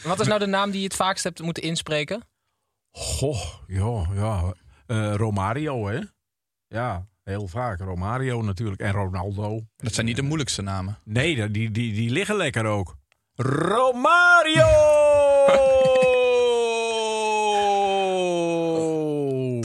Wat 0.04 0.20
is 0.20 0.28
nou 0.28 0.40
de 0.40 0.46
naam 0.46 0.72
die 0.72 0.80
je 0.80 0.86
het 0.88 0.96
vaakst 0.96 1.24
hebt 1.24 1.42
moeten 1.42 1.64
inspreken? 1.64 2.24
Goh, 2.92 3.44
ja, 3.68 4.08
ja. 4.14 4.54
Eh, 4.88 5.14
Romario, 5.16 5.88
hè? 5.88 6.00
Ja, 6.68 7.08
heel 7.24 7.48
vaak. 7.48 7.80
Romario 7.80 8.42
natuurlijk. 8.42 8.82
En 8.82 8.92
Ronaldo. 8.92 9.62
dat 9.78 9.94
zijn 9.94 10.06
niet 10.06 10.16
de 10.16 10.22
moeilijkste 10.22 10.62
namen. 10.62 10.98
Nee, 11.04 11.36
die, 11.52 11.72
die, 11.72 11.94
die 11.94 12.10
liggen 12.10 12.36
lekker 12.36 12.66
ook. 12.66 12.98
Romario! 13.36 14.68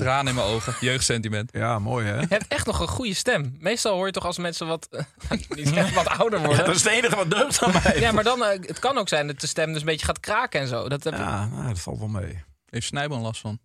Tranen 0.05 0.27
in 0.29 0.35
mijn 0.35 0.47
ogen. 0.47 0.75
Jeugdsentiment. 0.81 1.51
Ja, 1.53 1.79
mooi 1.79 2.07
hè? 2.07 2.19
Je 2.21 2.27
hebt 2.29 2.47
echt 2.49 2.67
nog 2.67 2.81
een 2.81 2.89
goede 2.89 3.15
stem. 3.15 3.57
Meestal 3.59 3.95
hoor 3.95 4.07
je 4.07 4.13
toch 4.13 4.25
als 4.27 4.39
mensen 4.39 4.67
wat, 4.67 4.89
eh, 4.91 5.05
niet 5.57 5.69
zeggen, 5.69 5.95
wat 5.95 6.07
ouder 6.09 6.39
worden. 6.41 6.65
Dat 6.65 6.75
is 6.75 6.85
het 6.85 6.93
enige 6.93 7.17
wat 7.17 7.31
deugt 7.31 7.63
aan 7.63 7.73
mij. 7.83 8.01
Ja, 8.01 8.13
maar 8.13 8.25
dan, 8.25 8.45
eh, 8.45 8.51
het 8.67 8.79
kan 8.79 8.99
ook 8.99 9.09
zijn 9.09 9.27
dat 9.27 9.41
de 9.41 9.47
stem 9.47 9.73
dus 9.73 9.81
een 9.81 9.87
beetje 9.87 10.07
gaat 10.07 10.21
kraken 10.21 10.61
en 10.61 10.69
zo. 10.69 10.89
Dat 10.89 11.05
heb 11.05 11.15
Ja, 11.15 11.47
nou, 11.47 11.69
dat 11.69 11.81
valt 11.81 11.99
wel 11.99 12.09
mee. 12.09 12.45
Heeft 12.71 12.87
Snijboom 12.87 13.21
last 13.23 13.41
van? 13.41 13.59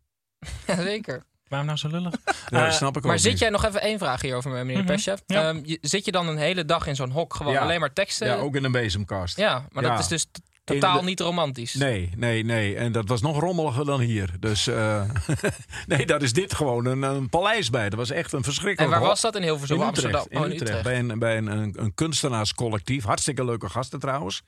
Ja, 0.67 0.75
zeker. 0.91 1.23
Waarom 1.47 1.67
nou 1.67 1.79
zo 1.79 1.87
lullig? 1.87 2.13
Ja, 2.25 2.33
dat 2.49 2.61
Eh, 2.61 2.71
snap 2.71 2.89
ik 2.91 2.97
ook 2.97 3.03
Maar 3.09 3.19
zit 3.19 3.31
niet. 3.31 3.39
jij 3.39 3.49
nog 3.49 3.65
even 3.65 3.81
één 3.81 3.99
vraag 3.99 4.21
hierover, 4.21 4.51
meneer 4.51 4.83
Perschef? 4.83 5.21
ja. 5.25 5.49
Ehm, 5.49 5.59
je- 5.63 5.77
zit 5.81 6.05
je 6.05 6.11
dan 6.11 6.27
een 6.27 6.37
hele 6.37 6.65
dag 6.65 6.87
in 6.87 6.95
zo'n 6.95 7.11
hok 7.11 7.33
gewoon 7.35 7.53
Ja. 7.53 7.59
alleen 7.61 7.79
maar 7.79 7.93
teksten? 7.93 8.27
Ja, 8.27 8.35
ook 8.35 8.55
in 8.55 8.63
een 8.63 8.71
bezemkast. 8.71 9.37
Ja, 9.37 9.65
maar 9.71 9.83
Ja. 9.83 9.89
dat 9.89 9.99
is 9.99 10.07
dus 10.07 10.23
t- 10.23 10.39
totaal 10.73 10.99
de- 10.99 11.05
niet 11.05 11.19
romantisch. 11.19 11.73
Nee, 11.73 12.09
nee, 12.17 12.43
nee. 12.43 12.75
En 12.75 12.91
dat 12.91 13.07
was 13.07 13.21
nog 13.21 13.39
rommeliger 13.39 13.85
dan 13.85 13.99
hier. 13.99 14.33
Dus 14.39 14.67
eh, 14.67 15.03
nee, 15.87 16.05
dat 16.05 16.21
is 16.21 16.33
dit 16.33 16.53
gewoon 16.53 16.85
een, 16.85 17.01
een 17.01 17.29
paleis 17.29 17.69
bij. 17.69 17.89
Dat 17.89 17.99
was 17.99 18.09
echt 18.09 18.33
een 18.33 18.43
verschrikkelijk 18.43 18.93
En 18.93 18.99
waar 18.99 19.09
was 19.09 19.21
dat? 19.21 19.35
In 19.35 19.41
Hilversum, 19.41 19.75
In 19.77 19.83
Amsterdam? 19.83 20.21
Utrecht, 20.21 20.43
in 20.45 20.51
Oh, 20.51 20.55
Utrecht. 20.61 20.83
Bij, 20.83 20.99
een, 20.99 21.19
bij 21.19 21.37
een, 21.37 21.47
een, 21.47 21.73
een 21.77 21.93
kunstenaarscollectief. 21.93 23.03
Hartstikke 23.03 23.45
leuke 23.45 23.69
gasten 23.69 23.99
trouwens. 23.99 24.41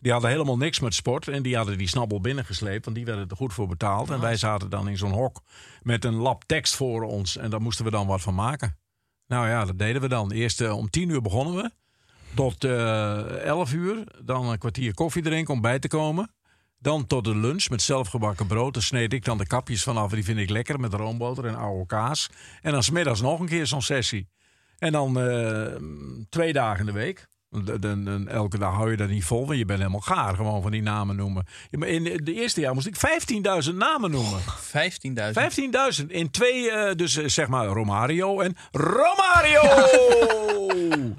Die 0.00 0.12
hadden 0.12 0.30
helemaal 0.30 0.56
niks 0.56 0.80
met 0.80 0.94
sport. 0.94 1.28
En 1.28 1.42
die 1.42 1.56
hadden 1.56 1.78
die 1.78 1.88
snabbel 1.88 2.20
binnengesleept. 2.20 2.84
Want 2.84 2.96
die 2.96 3.04
werden 3.06 3.28
er 3.28 3.36
goed 3.36 3.52
voor 3.52 3.68
betaald. 3.68 4.10
En 4.10 4.20
wij 4.20 4.36
zaten 4.36 4.70
dan 4.70 4.88
in 4.88 4.96
zo'n 4.98 5.12
hok 5.12 5.40
met 5.82 6.04
een 6.04 6.14
lap 6.14 6.44
tekst 6.46 6.74
voor 6.76 7.02
ons. 7.02 7.36
En 7.36 7.50
daar 7.50 7.60
moesten 7.60 7.84
we 7.84 7.90
dan 7.90 8.06
wat 8.06 8.20
van 8.20 8.34
maken. 8.34 8.78
Nou 9.26 9.48
ja, 9.48 9.64
dat 9.64 9.78
deden 9.78 10.02
we 10.02 10.08
dan. 10.08 10.30
Eerst 10.32 10.60
eh, 10.60 10.76
om 10.76 10.90
tien 10.90 11.08
uur 11.08 11.22
begonnen 11.22 11.54
we. 11.54 11.70
Tot 12.38 12.64
eh 12.64 13.44
11 13.44 13.72
uur. 13.72 14.04
Dan 14.24 14.46
een 14.46 14.58
kwartier 14.58 14.94
koffie 14.94 15.22
drinken 15.22 15.54
om 15.54 15.60
bij 15.60 15.78
te 15.78 15.88
komen. 15.88 16.30
Dan 16.78 17.06
tot 17.06 17.24
de 17.24 17.36
lunch 17.36 17.68
met 17.68 17.82
zelfgebakken 17.82 18.46
brood. 18.46 18.74
Daar 18.74 18.82
sneed 18.82 19.12
ik 19.12 19.24
dan 19.24 19.38
de 19.38 19.46
kapjes 19.46 19.82
vanaf. 19.82 20.10
Die 20.10 20.24
vind 20.24 20.38
ik 20.38 20.50
lekker 20.50 20.80
met 20.80 20.92
roomboter 20.94 21.44
en 21.44 21.54
oude 21.54 21.86
kaas. 21.86 22.30
En 22.62 22.72
dan 22.72 22.82
smiddags 22.82 23.20
nog 23.20 23.40
een 23.40 23.46
keer 23.46 23.66
zo'n 23.66 23.82
sessie. 23.82 24.28
En 24.78 24.92
dan 24.92 25.20
eh, 25.20 25.74
twee 26.28 26.52
dagen 26.52 26.80
in 26.80 26.86
de 26.86 26.92
week. 26.92 27.26
De- 27.50 27.78
de- 27.78 28.02
de- 28.02 28.24
elke 28.30 28.58
dag 28.58 28.74
hou 28.74 28.90
je 28.90 28.96
dat 28.96 29.08
niet 29.08 29.24
vol, 29.24 29.46
want 29.46 29.58
je 29.58 29.64
bent 29.64 29.78
helemaal 29.78 30.00
gaar 30.00 30.34
gewoon 30.36 30.62
van 30.62 30.70
die 30.70 30.82
namen 30.82 31.16
noemen. 31.16 31.46
Maar 31.70 31.88
in 31.88 32.04
de, 32.04 32.22
de 32.22 32.32
eerste 32.34 32.60
jaar 32.60 32.74
moest 32.74 32.86
ik 32.86 32.96
15.000 33.68 33.74
namen 33.74 34.10
noemen. 34.10 34.40
15.000. 34.40 36.00
15.000 36.00 36.06
in 36.08 36.30
twee, 36.30 36.70
eh, 36.70 36.94
dus 36.96 37.16
eh, 37.16 37.26
zeg 37.28 37.48
maar 37.48 37.66
Romario 37.66 38.40
en 38.40 38.56
Romario! 38.70 39.62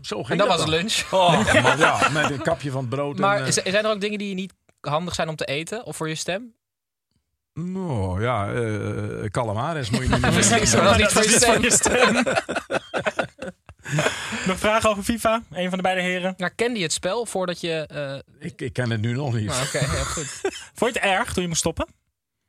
Zo 0.02 0.24
ging 0.24 0.28
En 0.30 0.38
dat 0.38 0.48
was 0.48 0.60
dan. 0.60 0.70
lunch. 0.70 1.04
Oh, 1.12 1.50
ja, 1.78 2.10
met 2.10 2.30
een 2.30 2.42
kapje 2.42 2.72
van 2.72 2.82
het 2.82 2.90
brood. 2.90 3.18
Maar 3.18 3.38
en, 3.40 3.46
eh, 3.46 3.52
zijn 3.72 3.86
er 3.86 3.92
ook 3.92 4.02
dingen 4.02 4.18
die 4.18 4.34
niet 4.36 4.54
handig 4.82 5.16
zijn 5.16 5.30
om 5.30 5.36
te 5.36 5.46
eten? 5.46 5.86
Of 5.86 5.96
voor 5.98 6.10
je 6.10 6.16
stem? 6.16 6.54
nou, 7.54 8.22
ja, 8.22 8.52
eh 8.54 9.30
calamares 9.30 9.90
moet 9.90 10.02
je 10.02 10.08
niet 10.10 10.22
meer 10.22 10.32
Precies, 10.32 10.76
maar 10.76 10.84
dat 10.84 11.00
is 11.00 11.28
niet 11.28 11.46
voor 11.46 11.62
je 11.62 11.72
stem. 11.72 12.24
Nog 14.48 14.60
vragen 14.60 14.90
over 14.90 15.04
FIFA? 15.04 15.42
Een 15.52 15.70
van 15.70 15.78
de 15.78 15.84
beide 15.84 16.02
heren. 16.02 16.34
Nou, 16.38 16.52
kende 16.56 16.78
je 16.78 16.84
het 16.84 16.94
spel 16.94 17.26
voordat 17.26 17.62
je... 17.62 17.74
eh, 17.88 18.48
Ik, 18.48 18.62
ik 18.62 18.74
ken 18.74 18.90
het 18.90 19.02
nu 19.02 19.14
nog 19.14 19.34
niet. 19.34 19.46
nou, 19.46 19.66
Oké, 19.66 19.80
ja, 19.80 20.04
goed. 20.16 20.40
Vond 20.74 20.94
je 20.94 21.00
het 21.00 21.10
erg 21.10 21.34
toen 21.34 21.42
je 21.42 21.48
moest 21.48 21.60
stoppen? 21.60 21.88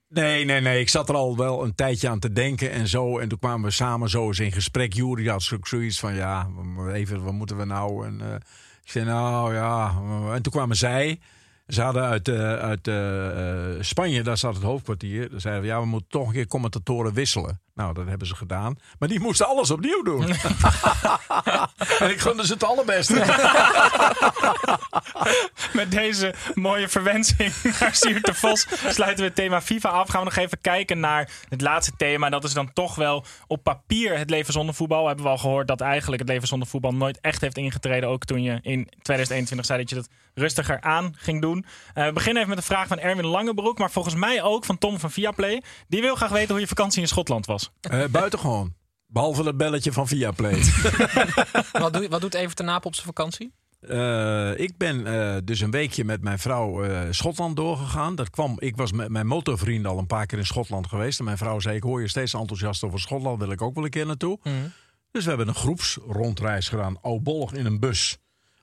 Nee, 0.09 0.45
nee, 0.45 0.61
nee. 0.61 0.81
Ik 0.81 0.89
zat 0.89 1.09
er 1.09 1.15
al 1.15 1.37
wel 1.37 1.65
een 1.65 1.75
tijdje 1.75 2.09
aan 2.09 2.19
te 2.19 2.33
denken 2.33 2.71
en 2.71 2.89
zo. 2.89 3.19
En 3.19 3.29
toen 3.29 3.39
kwamen 3.39 3.65
we 3.69 3.71
samen 3.71 4.09
zo 4.11 4.27
eens 4.27 4.39
in 4.39 4.53
gesprek. 4.53 4.93
Jury 4.93 5.29
had 5.29 5.43
zo- 5.43 5.57
zoiets 5.63 6.01
van, 6.01 6.15
ja, 6.15 6.49
even, 6.93 7.23
wat 7.25 7.33
moeten 7.33 7.57
we 7.57 7.65
nou? 7.65 8.07
En 8.07 8.21
eh, 8.21 8.35
ik 8.85 8.91
zei, 8.91 9.05
nou 9.05 9.55
ja. 9.55 9.95
En 10.35 10.43
toen 10.43 10.53
kwamen 10.53 10.77
zij. 10.77 11.21
Ze 11.71 11.83
hadden 11.83 12.03
uit, 12.03 12.29
eh, 12.29 12.55
uit 12.55 12.89
eh, 12.89 13.75
eh, 13.75 13.77
Spanje, 13.81 14.23
daar 14.23 14.37
zat 14.37 14.55
het 14.55 14.63
hoofdkwartier. 14.63 15.31
Daar 15.31 15.41
zeiden 15.41 15.63
we, 15.63 15.69
ja, 15.69 15.81
we 15.81 15.87
moeten 15.87 16.09
toch 16.09 16.27
een 16.27 16.33
keer 16.33 16.47
commentatoren 16.47 17.13
wisselen. 17.13 17.61
Nou, 17.81 17.95
dat 17.95 18.07
hebben 18.07 18.27
ze 18.27 18.35
gedaan. 18.35 18.79
Maar 18.99 19.09
die 19.09 19.21
moesten 19.21 19.47
alles 19.47 19.71
opnieuw 19.71 20.03
doen. 20.03 20.23
en 21.99 22.11
ik 22.11 22.21
gunde 22.21 22.47
ze 22.47 22.53
het 22.53 22.65
allerbeste. 22.65 23.15
Met 25.73 25.91
deze 25.91 26.35
mooie 26.55 26.89
verwensing 26.89 27.53
naar 27.81 27.95
Siert 27.95 28.25
de 28.25 28.35
Vos 28.35 28.67
sluiten 28.89 29.19
we 29.19 29.25
het 29.25 29.35
thema 29.35 29.61
FIFA 29.61 29.89
af. 29.89 30.09
Gaan 30.09 30.21
we 30.21 30.27
nog 30.27 30.37
even 30.37 30.61
kijken 30.61 31.01
naar 31.01 31.31
het 31.49 31.61
laatste 31.61 31.93
thema. 31.97 32.31
Dat 32.31 32.45
is 32.45 32.53
dan 32.53 32.73
toch 32.73 32.95
wel 32.95 33.25
op 33.47 33.63
papier 33.63 34.19
het 34.19 34.31
leven 34.31 34.53
zonder 34.53 34.75
voetbal. 34.75 35.07
Hebben 35.07 35.25
we 35.25 35.31
al 35.31 35.39
gehoord 35.39 35.69
dat 35.69 35.81
eigenlijk 35.81 36.23
het 36.23 36.31
leven 36.31 36.49
zonder 36.49 36.69
voetbal 36.69 36.95
nooit 36.95 37.21
echt 37.21 37.41
heeft 37.41 37.57
ingetreden. 37.57 38.09
Ook 38.09 38.25
toen 38.25 38.43
je 38.43 38.59
in 38.63 38.89
2021 39.03 39.67
zei 39.67 39.79
dat 39.79 39.89
je 39.89 39.95
dat 39.95 40.09
rustiger 40.35 40.81
aan 40.81 41.15
ging 41.17 41.41
doen. 41.41 41.60
Eh, 41.95 42.05
we 42.05 42.13
beginnen 42.13 42.43
even 42.43 42.55
met 42.55 42.65
de 42.67 42.73
vraag 42.73 42.87
van 42.87 42.99
Erwin 42.99 43.27
Langebroek. 43.27 43.79
Maar 43.79 43.91
volgens 43.91 44.15
mij 44.15 44.43
ook 44.43 44.65
van 44.65 44.79
Tom 44.79 44.99
van 44.99 45.11
Viaplay. 45.11 45.63
Die 45.89 46.01
wil 46.01 46.15
graag 46.15 46.31
weten 46.31 46.51
hoe 46.51 46.61
je 46.61 46.67
vakantie 46.67 47.01
in 47.03 47.09
Schotland 47.09 47.47
was. 47.47 47.71
Eh 47.81 48.05
buitengewoon. 48.11 48.75
Behalve 49.07 49.43
dat 49.43 49.57
belletje 49.57 49.93
van 49.93 50.09
Viaplay. 50.09 50.63
wat, 51.73 51.93
doe, 51.93 52.09
wat 52.09 52.21
doet 52.21 52.35
Evert 52.35 52.63
Napel 52.63 52.89
op 52.89 52.95
zijn 52.95 53.07
vakantie? 53.07 53.53
Eh, 53.81 54.59
ik 54.59 54.77
ben 54.77 55.07
eh, 55.07 55.37
dus 55.45 55.61
een 55.61 55.71
weekje 55.71 56.05
met 56.05 56.23
mijn 56.23 56.39
vrouw 56.39 56.83
eh, 56.83 57.01
Schotland 57.11 57.57
doorgegaan. 57.57 58.15
Dat 58.15 58.31
kwam, 58.31 58.57
ik 58.59 58.77
was 58.77 58.93
met 58.93 59.09
mijn 59.09 59.27
motorvrienden 59.27 59.91
al 59.91 59.99
een 59.99 60.07
paar 60.07 60.27
keer 60.27 60.39
in 60.39 60.47
Schotland 60.47 60.87
geweest. 60.87 61.19
En 61.19 61.25
mijn 61.25 61.39
vrouw 61.39 61.61
zei, 61.61 61.77
ik 61.77 61.83
hoor 61.83 62.01
je 62.01 62.09
steeds 62.09 62.35
enthousiast 62.35 62.85
over 62.85 63.01
Schotland. 63.01 63.39
Wil 63.39 63.51
ik 63.51 63.63
ook 63.63 63.75
wel 63.75 63.85
een 63.85 63.91
keer 63.91 64.07
naartoe. 64.07 64.39
Dus 65.11 65.23
we 65.23 65.29
hebben 65.29 65.49
een 65.49 65.55
groepsrondreis 65.55 66.69
gedaan. 66.69 67.01
Oudbollig 67.01 67.53
in 67.53 67.67
een 67.67 67.81
bus. 67.81 68.19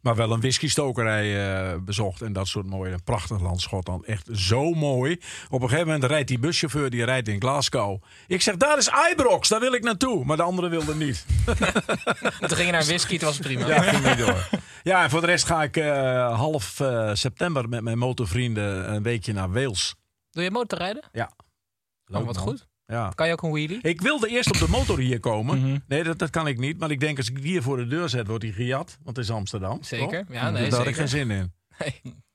Maar 0.07 0.15
wel 0.15 0.31
een 0.31 0.39
whiskystokerij 0.39 1.55
eh, 1.71 1.77
bezocht. 1.79 2.21
En 2.21 2.33
dat 2.33 2.47
soort 2.47 2.65
mooie, 2.65 2.91
een 2.91 3.03
prachtig 3.03 3.41
land 3.41 3.61
Schotland. 3.61 4.05
Echt 4.05 4.29
zo 4.33 4.73
mooi. 4.73 5.19
Op 5.49 5.61
een 5.61 5.69
gegeven 5.69 5.87
moment 5.91 6.03
rijdt 6.03 6.27
die 6.27 6.39
buschauffeur, 6.39 6.89
die 6.89 7.03
rijdt 7.03 7.27
in 7.27 7.41
Glasgow. 7.41 8.03
Ik 8.27 8.41
zeg, 8.41 8.57
daar 8.57 8.77
is 8.77 8.89
Ibrox, 9.11 9.49
daar 9.49 9.59
wil 9.59 9.73
ik 9.73 9.83
naartoe. 9.83 10.25
Maar 10.25 10.37
de 10.37 10.43
andere 10.43 10.69
wilde 10.69 10.95
niet. 10.95 11.25
Toen 12.39 12.49
ging 12.49 12.65
je 12.65 12.71
naar 12.71 12.85
whisky, 12.85 13.13
het 13.13 13.21
was 13.21 13.37
prima. 13.37 13.67
Ja, 13.67 13.81
ging 13.81 14.03
niet 14.03 14.17
door. 14.17 14.49
Ja, 14.83 15.03
en 15.03 15.09
voor 15.09 15.21
de 15.21 15.27
rest 15.27 15.45
ga 15.45 15.63
ik 15.63 15.77
eh, 15.77 16.37
half 16.37 16.79
eh, 16.79 17.09
september 17.13 17.69
met 17.69 17.81
mijn 17.81 17.97
motorvrienden 17.97 18.93
een 18.93 19.03
weekje 19.03 19.33
naar 19.33 19.51
Wales. 19.51 19.95
Doe 20.31 20.43
je 20.43 20.51
motorrijden? 20.51 21.03
Ja. 21.11 21.31
Oh, 22.11 22.25
wat 22.25 22.37
goed. 22.37 22.67
Ja. 22.88 23.12
Kan 23.15 23.27
je 23.27 23.34
ook 23.34 23.41
een 23.44 23.51
wheelie? 23.51 23.79
Ik 23.82 24.01
wilde 24.01 24.27
eerst 24.27 24.50
op 24.51 24.58
de 24.58 24.70
motor 24.70 25.00
hier 25.00 25.20
komen. 25.20 25.60
Mhm. 25.60 25.77
Nee, 25.88 26.03
dat, 26.03 26.20
dat 26.20 26.29
kan 26.29 26.48
ik 26.48 26.58
niet. 26.60 26.79
Maar 26.79 26.91
ik 26.91 27.00
denk 27.00 27.17
als 27.17 27.29
ik 27.29 27.36
die 27.41 27.51
hier 27.51 27.62
voor 27.62 27.77
de 27.77 27.88
deur 27.88 28.10
zet, 28.10 28.27
wordt 28.27 28.44
die 28.44 28.53
gejat. 28.53 28.98
Want 29.03 29.17
het 29.17 29.25
is 29.25 29.32
Amsterdam. 29.32 29.84
Zeker. 29.84 30.25
toch? 30.25 30.36
Ja, 30.36 30.50
nee, 30.50 30.62
Dus 30.62 30.70
Daar 30.70 30.79
had 30.79 30.88
ik 30.88 30.96
geen 30.96 31.08
zin 31.08 31.32
in. 31.32 31.53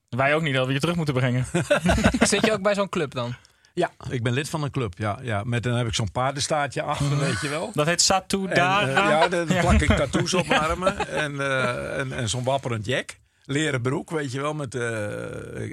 Wij 0.09 0.35
ook 0.35 0.41
niet 0.41 0.53
dat 0.53 0.67
we 0.67 0.73
je 0.73 0.79
terug 0.79 0.95
moeten 0.95 1.13
brengen. 1.13 1.45
Zit 2.19 2.45
je 2.45 2.51
ook 2.51 2.61
bij 2.61 2.73
zo'n 2.75 2.89
club 2.89 3.11
dan? 3.11 3.33
Ja, 3.73 3.91
ik 4.09 4.23
ben 4.23 4.33
lid 4.33 4.49
van 4.49 4.63
een 4.63 4.71
club. 4.71 4.93
Ja, 4.97 5.19
ja. 5.21 5.43
Met, 5.43 5.63
dan 5.63 5.73
heb 5.75 5.87
ik 5.87 5.93
zo'n 5.93 6.11
paardenstaartje 6.11 6.81
achter, 6.81 7.17
weet 7.19 7.41
je 7.41 7.49
wel. 7.49 7.69
Dat 7.73 7.85
heet 7.85 8.01
Satu 8.01 8.45
En, 8.47 8.55
Dara. 8.55 8.87
eh, 8.87 8.93
ja, 9.09 9.27
dan 9.27 9.45
plak 9.59 9.81
ik 9.81 9.91
tattoos 10.03 10.33
op 10.33 10.47
mijn 10.47 10.59
armen. 10.61 11.07
En, 11.07 11.39
eh, 11.39 11.99
en, 11.99 12.11
en 12.11 12.29
zo'n 12.29 12.43
wapperend 12.43 12.85
jack. 12.85 13.17
Leren 13.45 13.81
broek, 13.81 14.09
weet 14.09 14.31
je 14.31 14.41
wel. 14.41 14.53
Met, 14.53 14.75
eh, 14.75 14.81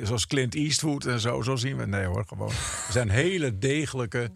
zoals 0.03 0.27
Clint 0.27 0.55
Eastwood 0.55 1.05
en 1.05 1.21
zo. 1.21 1.43
Zo 1.43 1.57
zien 1.57 1.77
we. 1.77 1.87
Nee 1.87 2.05
hoor, 2.05 2.25
gewoon. 2.29 2.49
We 2.49 2.93
zijn 2.93 3.09
hele 3.09 3.59
degelijke, 3.59 4.31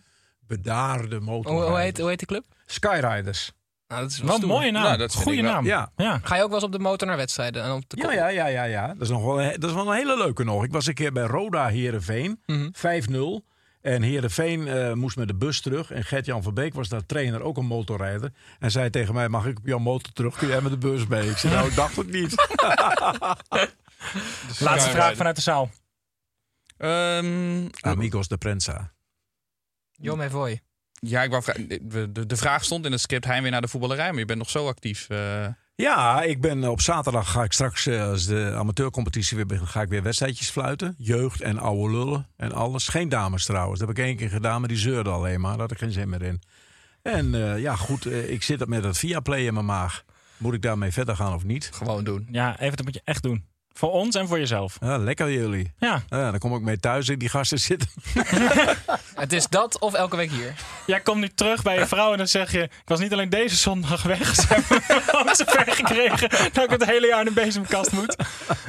bedaarde 0.47 1.17
Hoe, 1.17 1.25
motorrijders. 1.25 1.69
hoe, 1.71 1.79
heet, 1.81 1.99
hoe 1.99 2.09
heet 2.09 2.19
die 2.19 2.27
club? 2.29 2.45
Skyriders. 2.67 3.53
Nou, 3.89 4.03
dat 4.03 4.11
is 4.11 4.19
Wel 4.19 4.29
een 4.31 4.37
stoer. 4.37 4.49
mooie 4.49 4.71
naam. 4.71 4.83
Nou, 4.83 4.97
dat 4.97 5.11
vind 5.13 5.23
Goeie 5.23 5.39
ik 5.39 5.45
wel. 5.45 5.53
naam. 5.55 5.65
Ja. 5.67 5.91
ja. 5.97 6.21
Ga 6.23 6.37
je 6.37 6.43
ook 6.43 6.47
wel 6.49 6.57
eens 6.57 6.67
op 6.67 6.73
de 6.73 6.79
motor 6.79 7.09
naar 7.09 7.17
wedstrijden? 7.17 7.63
En 7.63 7.71
op 7.73 7.83
de 7.89 7.97
Ja, 7.97 8.13
ja, 8.13 8.29
ja, 8.29 8.47
ja, 8.47 8.65
ja. 8.65 8.87
Dat 8.87 9.01
is 9.01 9.09
nog 9.09 9.25
wel, 9.25 9.43
een- 9.43 9.61
dat 9.61 9.71
is 9.71 9.77
wel 9.77 9.89
een 9.91 9.97
hele 9.97 10.17
leuke 10.17 10.45
nog. 10.45 10.65
Ik 10.65 10.73
was 10.73 10.87
een 10.87 10.95
keer 10.95 11.13
bij 11.13 11.25
Roda 11.25 11.67
Herenveen, 11.69 12.43
Mhm. 12.47 12.69
5-0. 12.73 13.45
En 13.81 14.03
Herenveen 14.03 14.69
eh 14.69 14.93
moest 14.93 15.17
met 15.17 15.29
de 15.29 15.35
bus 15.35 15.61
terug. 15.61 15.91
En 15.91 16.05
Gert-Jan 16.05 16.43
van 16.43 16.55
Beek 16.55 16.75
was 16.75 16.89
daar 16.89 17.07
trainer, 17.07 17.43
ook 17.43 17.57
een 17.57 17.67
motorrijder. 17.67 18.33
En 18.59 18.71
zei 18.71 18.91
tegen 18.91 19.15
mij, 19.15 19.29
mag 19.29 19.47
ik 19.47 19.59
op 19.59 19.67
jouw 19.67 19.79
motor 19.79 20.13
terug? 20.13 20.37
Kun 20.37 20.49
jij 20.49 20.61
met 20.61 20.73
de 20.73 20.79
bus 20.79 21.07
mee? 21.07 21.31
Ik 21.31 21.37
zei, 21.37 21.55
nou, 21.55 21.69
ik 21.69 21.75
dacht 21.75 21.97
het 21.97 22.11
niet. 22.13 22.35
Laatste 24.59 24.91
vraag 24.91 25.17
vanuit 25.17 25.37
de 25.37 25.43
zaal. 25.43 25.71
Ehm, 26.77 27.69
Amigos 27.81 28.29
de 28.29 28.37
Prensa. 28.37 28.93
Jo, 30.05 30.17
mij 30.17 30.31
voor 30.31 30.49
je. 30.49 30.61
ja, 30.95 31.23
ik 31.23 31.31
wou. 31.31 31.43
De, 31.83 32.27
de, 32.27 32.37
vraag 32.37 32.65
stond 32.65 32.85
in 32.87 32.93
het 32.93 33.01
script 33.01 33.25
heimwee 33.25 33.51
naar 33.51 33.61
de 33.61 33.69
voetballerij, 33.69 34.11
maar 34.11 34.19
je 34.19 34.25
bent 34.25 34.39
nog 34.39 34.51
zo 34.51 34.69
actief. 34.69 35.09
eh. 35.09 35.47
Ja, 35.77 36.23
ik 36.23 36.41
ben 36.41 36.65
op 36.71 36.81
zaterdag 36.81 37.31
ga 37.31 37.43
ik 37.43 37.53
straks, 37.53 37.87
eh, 37.87 38.09
als 38.09 38.27
de 38.27 38.53
amateurcompetitie 38.57 39.37
weer 39.37 39.47
begint, 39.47 39.69
ga 39.69 39.83
ik 39.83 39.89
weer 39.89 40.03
wedstrijdjes 40.03 40.51
fluiten. 40.51 40.95
Jeugd 40.99 41.41
en 41.41 41.59
oude 41.59 41.97
lullen 41.97 42.29
en 42.37 42.53
alles. 42.53 42.89
Geen 42.89 43.09
dames 43.09 43.45
trouwens. 43.45 43.79
Dat 43.79 43.89
heb 43.89 43.99
ik 43.99 44.05
één 44.05 44.17
keer 44.17 44.29
gedaan, 44.31 44.61
maar 44.61 44.69
die 44.69 44.79
zeurde 44.79 45.11
alleen 45.11 45.41
maar. 45.41 45.51
Daar 45.51 45.61
had 45.61 45.71
ik 45.71 45.79
geen 45.79 45.93
zin 45.93 46.09
meer 46.09 46.23
in. 46.23 46.43
En 47.03 47.35
eh, 47.35 47.59
ja, 47.61 47.77
goed, 47.77 48.07
eh, 48.07 48.31
ik 48.31 48.43
zit 48.43 48.67
met 48.67 48.85
het 48.85 48.99
Viaplay 48.99 49.47
in 49.47 49.55
mijn 49.55 49.67
maag. 49.67 50.05
Moet 50.37 50.55
ik 50.55 50.63
daarmee 50.63 50.93
verder 50.93 51.17
gaan 51.17 51.35
of 51.35 51.45
niet? 51.45 51.71
gewoon 51.73 52.05
doen. 52.05 52.29
Ja, 52.31 52.61
even 52.61 52.77
dat 52.77 52.85
moet 52.85 52.95
je 52.95 53.01
echt 53.05 53.23
doen. 53.23 53.45
Voor 53.77 53.93
ons 53.93 54.15
en 54.15 54.29
voor 54.29 54.39
jezelf. 54.39 54.77
Ja, 54.81 54.97
lekker 54.97 55.33
jullie. 55.33 55.73
Ja. 55.79 56.03
Ja, 56.09 56.31
dan 56.31 56.39
kom 56.39 56.55
ik 56.55 56.61
mee 56.61 56.79
thuis 56.79 57.09
en 57.09 57.19
die 57.19 57.29
gasten 57.29 57.59
zitten. 57.59 57.89
Het 59.15 59.33
is 59.33 59.49
dat 59.49 59.79
of 59.79 59.95
elke 59.95 60.17
week 60.17 60.31
hier. 60.31 60.55
Jij 60.87 61.01
komt 61.01 61.21
nu 61.21 61.29
terug 61.29 61.63
bij 61.63 61.79
je 61.79 61.87
vrouw 61.87 62.13
en 62.13 62.19
dan 62.19 62.29
zeg 62.29 62.53
je... 62.53 62.63
Ik 62.63 62.83
was 62.85 63.01
niet 63.01 63.13
alleen 63.13 63.29
deze 63.29 63.57
zondag 63.57 64.03
weg. 64.03 64.35
Ze 64.35 64.47
hebben 64.49 64.83
me 64.89 65.01
gewoon 65.01 65.35
zover 65.35 65.73
gekregen 65.73 66.31
dat 66.53 66.65
ik 66.65 66.71
het 66.71 66.85
hele 66.85 67.07
jaar 67.07 67.19
in 67.19 67.35
de 67.35 67.41
bezemkast 67.43 67.93
moet. 67.93 68.17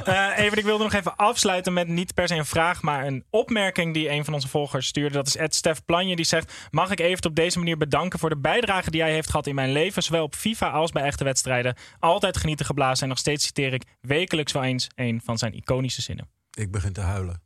Eh, 0.04 0.28
even, 0.36 0.58
ik 0.58 0.64
wilde 0.64 0.84
nog 0.84 0.92
even 0.92 1.16
afsluiten 1.16 1.72
met 1.72 1.88
niet 1.88 2.14
per 2.14 2.28
se 2.28 2.34
een 2.34 2.46
vraag... 2.46 2.82
maar 2.82 3.06
een 3.06 3.24
opmerking 3.30 3.94
die 3.94 4.10
een 4.10 4.24
van 4.24 4.34
onze 4.34 4.48
volgers 4.48 4.86
stuurde. 4.86 5.14
Dat 5.14 5.26
is 5.26 5.36
Ed 5.36 5.54
Stef 5.54 5.84
Planje. 5.84 6.16
Die 6.16 6.24
zegt... 6.24 6.52
Mag 6.70 6.90
ik 6.90 7.00
even 7.00 7.24
op 7.26 7.34
deze 7.34 7.58
manier 7.58 7.76
bedanken 7.76 8.18
voor 8.18 8.28
de 8.28 8.38
bijdrage 8.38 8.90
die 8.90 9.00
hij 9.00 9.12
heeft 9.12 9.30
gehad 9.30 9.46
in 9.46 9.54
mijn 9.54 9.72
leven... 9.72 10.02
zowel 10.02 10.22
op 10.22 10.34
FIFA 10.34 10.70
als 10.70 10.92
bij 10.92 11.02
echte 11.02 11.24
wedstrijden. 11.24 11.76
Altijd 11.98 12.36
genieten 12.36 12.66
geblazen 12.66 13.02
en 13.02 13.08
nog 13.08 13.18
steeds 13.18 13.44
citeer 13.44 13.72
ik 13.72 13.82
wekelijks 14.00 14.52
wel 14.52 14.62
eens... 14.62 14.88
een 14.96 15.20
van 15.24 15.38
zijn 15.38 15.54
iconische 15.54 16.02
zinnen. 16.02 16.28
Ik 16.50 16.70
begin 16.70 16.92
te 16.92 17.00
huilen. 17.00 17.42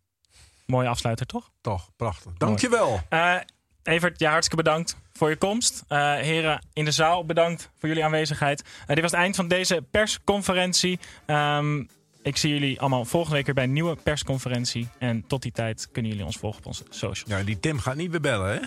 Mooie 0.66 0.88
afsluiter, 0.88 1.26
toch? 1.26 1.50
Toch, 1.60 1.90
prachtig. 1.96 2.32
Dankjewel. 2.32 3.00
Eh 3.08 3.36
Evert, 3.82 4.18
ja, 4.20 4.30
hartstikke 4.30 4.62
bedankt 4.62 4.96
voor 5.12 5.30
je 5.30 5.36
komst. 5.36 5.84
Eh, 5.88 5.98
heren 6.14 6.66
in 6.72 6.84
de 6.84 6.90
zaal, 6.90 7.24
bedankt 7.24 7.70
voor 7.78 7.88
jullie 7.88 8.04
aanwezigheid. 8.04 8.62
Eh, 8.80 8.86
dit 8.86 9.00
was 9.00 9.10
het 9.10 9.20
eind 9.20 9.36
van 9.36 9.48
deze 9.48 9.84
persconferentie. 9.90 10.98
Ehm, 11.26 11.84
ik 12.22 12.36
zie 12.36 12.50
jullie 12.52 12.80
allemaal 12.80 13.04
volgende 13.04 13.36
week 13.36 13.46
weer 13.46 13.54
bij 13.54 13.64
een 13.64 13.72
nieuwe 13.72 13.96
persconferentie. 13.96 14.88
En 14.98 15.26
tot 15.26 15.42
die 15.42 15.52
tijd 15.52 15.88
kunnen 15.92 16.10
jullie 16.10 16.26
ons 16.26 16.36
volgen 16.36 16.58
op 16.60 16.66
onze 16.66 16.84
socials. 16.90 17.38
Ja, 17.38 17.44
die 17.44 17.60
Tim 17.60 17.78
gaat 17.78 17.96
niet 17.96 18.10
meer 18.10 18.20
bellen, 18.20 18.60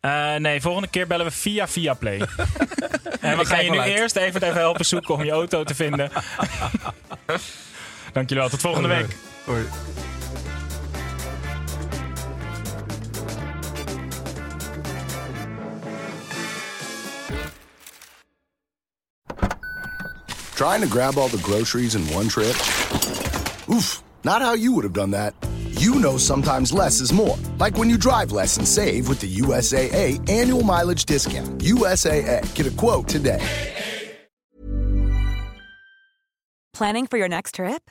hè? 0.00 0.38
Nee, 0.38 0.60
volgende 0.60 0.88
keer 0.88 1.06
bellen 1.06 1.26
we 1.26 1.32
via 1.32 1.68
via 1.68 1.94
Play. 1.94 2.18
en 3.20 3.36
we 3.36 3.42
Ik 3.42 3.46
gaan 3.46 3.64
je 3.64 3.70
nu 3.70 3.78
uit. 3.78 3.98
eerst 3.98 4.16
even, 4.16 4.42
even 4.42 4.56
helpen 4.56 4.86
zoeken 4.86 5.14
om 5.14 5.24
je 5.24 5.30
auto 5.30 5.64
te 5.64 5.74
vinden. 5.74 6.10
Dank 8.16 8.28
jullie 8.28 8.42
wel. 8.42 8.50
Tot 8.50 8.60
volgende 8.60 8.88
week. 8.88 9.16
Hoi. 9.44 9.62
Trying 20.54 20.80
to 20.80 20.88
grab 20.88 21.18
all 21.18 21.28
the 21.28 21.38
groceries 21.42 21.94
in 21.94 22.14
one 22.14 22.28
trip? 22.28 22.56
Oof, 23.68 24.02
not 24.22 24.40
how 24.40 24.54
you 24.54 24.72
would 24.72 24.84
have 24.84 24.94
done 24.94 25.10
that. 25.10 25.34
You 25.78 26.00
know 26.00 26.16
sometimes 26.16 26.72
less 26.72 27.00
is 27.00 27.12
more. 27.12 27.36
Like 27.58 27.78
when 27.78 27.90
you 27.90 27.98
drive 27.98 28.32
less 28.32 28.56
and 28.56 28.66
save 28.66 29.08
with 29.08 29.18
the 29.18 29.28
USAA 29.42 30.18
annual 30.30 30.62
mileage 30.62 31.04
discount. 31.04 31.62
USAA, 31.62 32.40
get 32.54 32.66
a 32.66 32.70
quote 32.70 33.08
today. 33.08 33.42
Planning 36.72 37.06
for 37.06 37.18
your 37.18 37.28
next 37.28 37.54
trip? 37.54 37.90